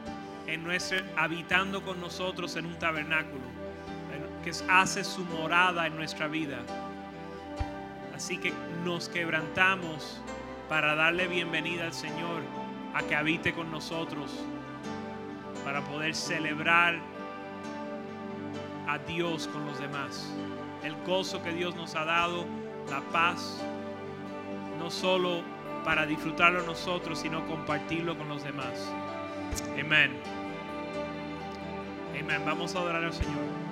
[0.46, 3.44] en nuestro, habitando con nosotros en un tabernáculo,
[4.42, 6.60] que hace su morada en nuestra vida.
[8.16, 8.54] Así que
[8.84, 10.22] nos quebrantamos
[10.70, 12.40] para darle bienvenida al Señor
[12.94, 14.32] a que habite con nosotros,
[15.62, 17.17] para poder celebrar
[18.88, 20.32] a Dios con los demás.
[20.82, 22.46] El gozo que Dios nos ha dado,
[22.90, 23.60] la paz,
[24.78, 25.42] no solo
[25.84, 28.90] para disfrutarlo nosotros, sino compartirlo con los demás.
[29.78, 30.12] Amén.
[32.18, 32.42] Amén.
[32.44, 33.68] Vamos a adorar al Señor.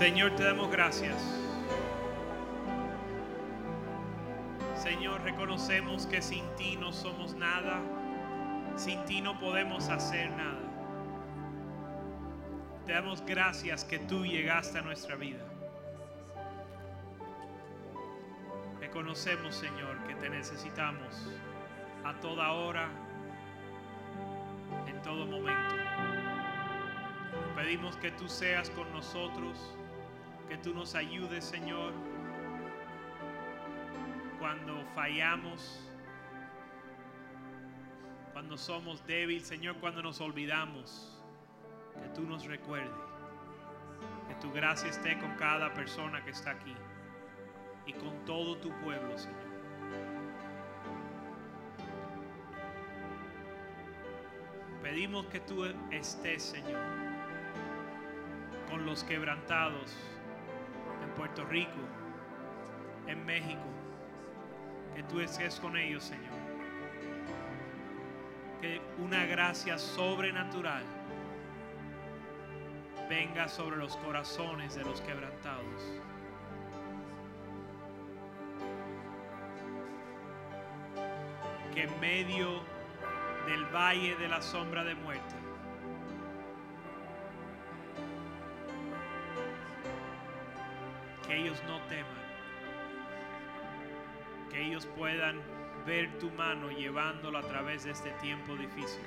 [0.00, 1.14] Señor, te damos gracias.
[4.74, 7.82] Señor, reconocemos que sin ti no somos nada,
[8.76, 10.56] sin ti no podemos hacer nada.
[12.86, 15.44] Te damos gracias que tú llegaste a nuestra vida.
[18.80, 21.30] Reconocemos, Señor, que te necesitamos
[22.06, 22.88] a toda hora,
[24.86, 25.74] en todo momento.
[27.54, 29.76] Pedimos que tú seas con nosotros,
[30.50, 31.92] que tú nos ayudes, Señor,
[34.40, 35.80] cuando fallamos,
[38.32, 41.22] cuando somos débiles, Señor, cuando nos olvidamos,
[42.02, 42.90] que tú nos recuerdes,
[44.26, 46.74] que tu gracia esté con cada persona que está aquí
[47.86, 49.38] y con todo tu pueblo, Señor.
[54.82, 56.80] Pedimos que tú estés, Señor,
[58.68, 59.96] con los quebrantados
[61.10, 61.80] Puerto Rico,
[63.06, 63.64] en México,
[64.94, 66.40] que tú estés con ellos, Señor.
[68.60, 70.84] Que una gracia sobrenatural
[73.08, 76.00] venga sobre los corazones de los quebrantados.
[81.74, 82.60] Que en medio
[83.46, 85.34] del valle de la sombra de muerte,
[91.30, 92.24] que ellos no teman,
[94.50, 95.40] que ellos puedan
[95.86, 99.04] ver tu mano llevándolo a través de este tiempo difícil.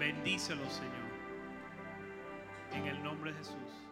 [0.00, 0.92] Bendícelo, Señor,
[2.72, 3.83] en el nombre de Jesús.